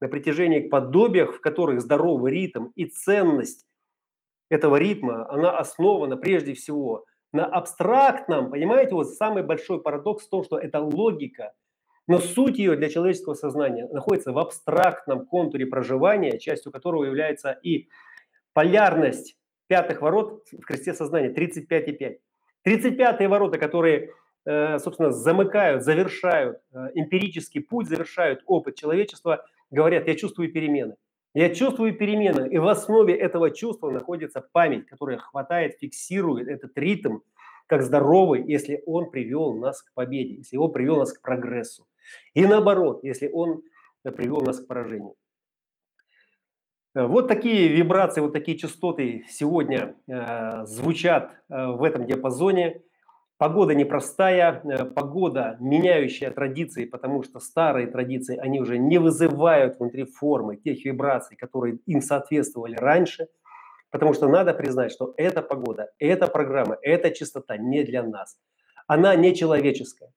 На 0.00 0.08
протяжении 0.08 0.60
подобиях, 0.60 1.34
в 1.34 1.40
которых 1.40 1.80
здоровый 1.80 2.32
ритм 2.32 2.68
и 2.74 2.86
ценность 2.86 3.66
этого 4.48 4.76
ритма, 4.76 5.30
она 5.30 5.56
основана 5.56 6.16
прежде 6.16 6.54
всего 6.54 7.04
на 7.32 7.44
абстрактном, 7.44 8.50
понимаете, 8.50 8.94
вот 8.94 9.08
самый 9.10 9.44
большой 9.44 9.80
парадокс 9.80 10.26
в 10.26 10.30
том, 10.30 10.42
что 10.42 10.58
это 10.58 10.80
логика, 10.80 11.52
но 12.08 12.18
суть 12.18 12.58
ее 12.58 12.74
для 12.74 12.88
человеческого 12.88 13.34
сознания 13.34 13.86
находится 13.92 14.32
в 14.32 14.38
абстрактном 14.38 15.26
контуре 15.26 15.66
проживания, 15.66 16.38
частью 16.38 16.72
которого 16.72 17.04
является 17.04 17.52
и 17.52 17.88
полярность 18.52 19.36
пятых 19.68 20.02
ворот 20.02 20.44
в 20.50 20.62
кресте 20.62 20.92
сознания 20.92 21.32
35,5. 21.32 22.18
35 22.64 23.26
ворота, 23.28 23.58
которые, 23.58 24.12
э, 24.44 24.78
собственно, 24.80 25.12
замыкают, 25.12 25.84
завершают 25.84 26.58
э, 26.72 26.88
эмпирический 26.94 27.60
путь, 27.60 27.86
завершают 27.86 28.42
опыт 28.46 28.74
человечества– 28.74 29.44
говорят, 29.70 30.06
я 30.08 30.14
чувствую 30.14 30.52
перемены. 30.52 30.96
Я 31.32 31.54
чувствую 31.54 31.96
перемены, 31.96 32.48
и 32.48 32.58
в 32.58 32.66
основе 32.66 33.14
этого 33.14 33.52
чувства 33.52 33.90
находится 33.90 34.40
память, 34.52 34.86
которая 34.86 35.18
хватает, 35.18 35.78
фиксирует 35.78 36.48
этот 36.48 36.76
ритм 36.76 37.20
как 37.66 37.82
здоровый, 37.82 38.42
если 38.44 38.82
он 38.84 39.10
привел 39.12 39.54
нас 39.54 39.80
к 39.82 39.94
победе, 39.94 40.34
если 40.34 40.56
он 40.56 40.72
привел 40.72 40.96
нас 40.96 41.12
к 41.12 41.22
прогрессу. 41.22 41.86
И 42.34 42.44
наоборот, 42.44 43.04
если 43.04 43.28
он 43.28 43.62
привел 44.02 44.40
нас 44.40 44.58
к 44.58 44.66
поражению. 44.66 45.14
Вот 46.94 47.28
такие 47.28 47.68
вибрации, 47.68 48.20
вот 48.20 48.32
такие 48.32 48.58
частоты 48.58 49.24
сегодня 49.28 49.94
э, 50.08 50.64
звучат 50.66 51.32
э, 51.48 51.66
в 51.66 51.84
этом 51.84 52.04
диапазоне. 52.04 52.82
Погода 53.40 53.74
непростая, 53.74 54.60
э, 54.64 54.84
погода 54.84 55.56
меняющая 55.60 56.30
традиции, 56.30 56.84
потому 56.84 57.22
что 57.22 57.40
старые 57.40 57.86
традиции, 57.86 58.36
они 58.36 58.60
уже 58.60 58.76
не 58.76 58.98
вызывают 58.98 59.78
внутри 59.78 60.04
формы 60.04 60.58
тех 60.58 60.84
вибраций, 60.84 61.38
которые 61.38 61.78
им 61.86 62.02
соответствовали 62.02 62.76
раньше, 62.76 63.28
потому 63.90 64.12
что 64.12 64.28
надо 64.28 64.52
признать, 64.52 64.92
что 64.92 65.14
эта 65.16 65.40
погода, 65.40 65.88
эта 65.98 66.26
программа, 66.26 66.76
эта 66.82 67.10
частота 67.10 67.56
не 67.56 67.82
для 67.82 68.02
нас. 68.02 68.36
Она 68.86 69.14
не 69.16 69.34
человеческая. 69.34 70.12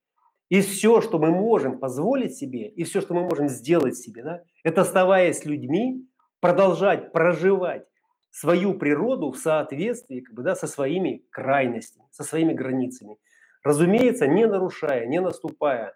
И 0.50 0.60
все, 0.60 1.00
что 1.00 1.18
мы 1.18 1.32
можем 1.32 1.80
позволить 1.80 2.36
себе, 2.36 2.68
и 2.68 2.84
все, 2.84 3.00
что 3.00 3.14
мы 3.14 3.22
можем 3.22 3.48
сделать 3.48 3.96
себе, 3.96 4.22
да, 4.22 4.42
это 4.66 4.82
оставаясь 4.82 5.46
людьми, 5.46 6.06
продолжать 6.42 7.14
проживать 7.14 7.86
свою 8.34 8.74
природу 8.74 9.32
в 9.32 9.38
соответствии 9.38 10.22
как 10.22 10.34
бы, 10.34 10.42
да, 10.42 10.56
со 10.56 10.66
своими 10.66 11.24
крайностями, 11.30 12.08
со 12.10 12.24
своими 12.24 12.52
границами. 12.52 13.18
Разумеется, 13.64 14.26
не 14.26 14.48
нарушая, 14.48 15.06
не 15.06 15.22
наступая 15.22 15.96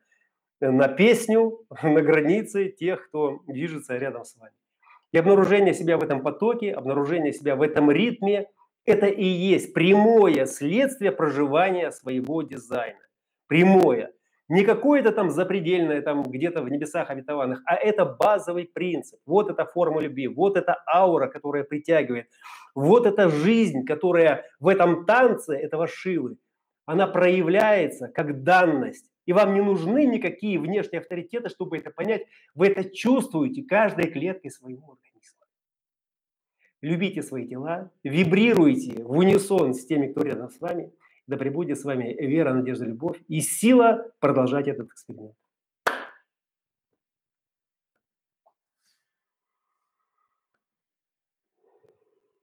на 0.61 0.87
песню, 0.87 1.59
на 1.83 2.01
границы 2.01 2.69
тех, 2.69 3.07
кто 3.07 3.39
движется 3.47 3.97
рядом 3.97 4.23
с 4.23 4.35
вами. 4.35 4.53
И 5.11 5.17
обнаружение 5.17 5.73
себя 5.73 5.97
в 5.97 6.03
этом 6.03 6.21
потоке, 6.21 6.73
обнаружение 6.73 7.33
себя 7.33 7.55
в 7.55 7.61
этом 7.63 7.89
ритме– 7.89 8.47
это 8.85 9.07
и 9.07 9.25
есть 9.25 9.73
прямое 9.73 10.45
следствие 10.45 11.11
проживания 11.11 11.91
своего 11.91 12.43
дизайна. 12.43 12.99
Прямое. 13.47 14.11
Не 14.49 14.63
какое-то 14.63 15.11
там 15.11 15.29
запредельное 15.29 16.01
там 16.01 16.23
где-то 16.23 16.61
в 16.61 16.69
небесах 16.69 17.09
обетованных, 17.09 17.61
а 17.65 17.75
это 17.75 18.05
базовый 18.05 18.65
принцип. 18.65 19.19
Вот 19.25 19.49
эта 19.49 19.65
форма 19.65 19.99
любви, 19.99 20.29
вот 20.29 20.55
эта 20.55 20.81
аура, 20.87 21.27
которая 21.27 21.65
притягивает. 21.65 22.29
Вот 22.73 23.05
эта 23.05 23.29
жизнь, 23.29 23.85
которая 23.85 24.45
в 24.59 24.69
этом 24.69 25.05
танце 25.05 25.53
этого 25.53 25.87
Шивы, 25.87 26.37
она 26.85 27.07
проявляется 27.07 28.07
как 28.07 28.43
данность. 28.43 29.11
И 29.25 29.33
вам 29.33 29.53
не 29.53 29.61
нужны 29.61 30.05
никакие 30.05 30.57
внешние 30.57 31.01
авторитеты, 31.01 31.49
чтобы 31.49 31.77
это 31.77 31.89
понять. 31.89 32.23
Вы 32.55 32.67
это 32.67 32.89
чувствуете 32.89 33.63
каждой 33.63 34.09
клеткой 34.09 34.51
своего 34.51 34.93
организма. 34.93 35.45
Любите 36.81 37.21
свои 37.21 37.45
тела, 37.45 37.91
вибрируйте 38.03 39.03
в 39.03 39.17
унисон 39.17 39.73
с 39.73 39.85
теми, 39.85 40.07
кто 40.07 40.21
рядом 40.21 40.49
с 40.49 40.61
вами– 40.61 40.93
да 41.27 41.37
пребудет 41.37 41.79
с 41.79 41.83
вами 41.83 42.15
вера, 42.19 42.53
надежда, 42.53 42.85
любовь 42.85 43.21
и 43.27 43.41
сила 43.41 44.05
продолжать 44.19 44.67
этот 44.67 44.87
эксперимент. 44.87 45.35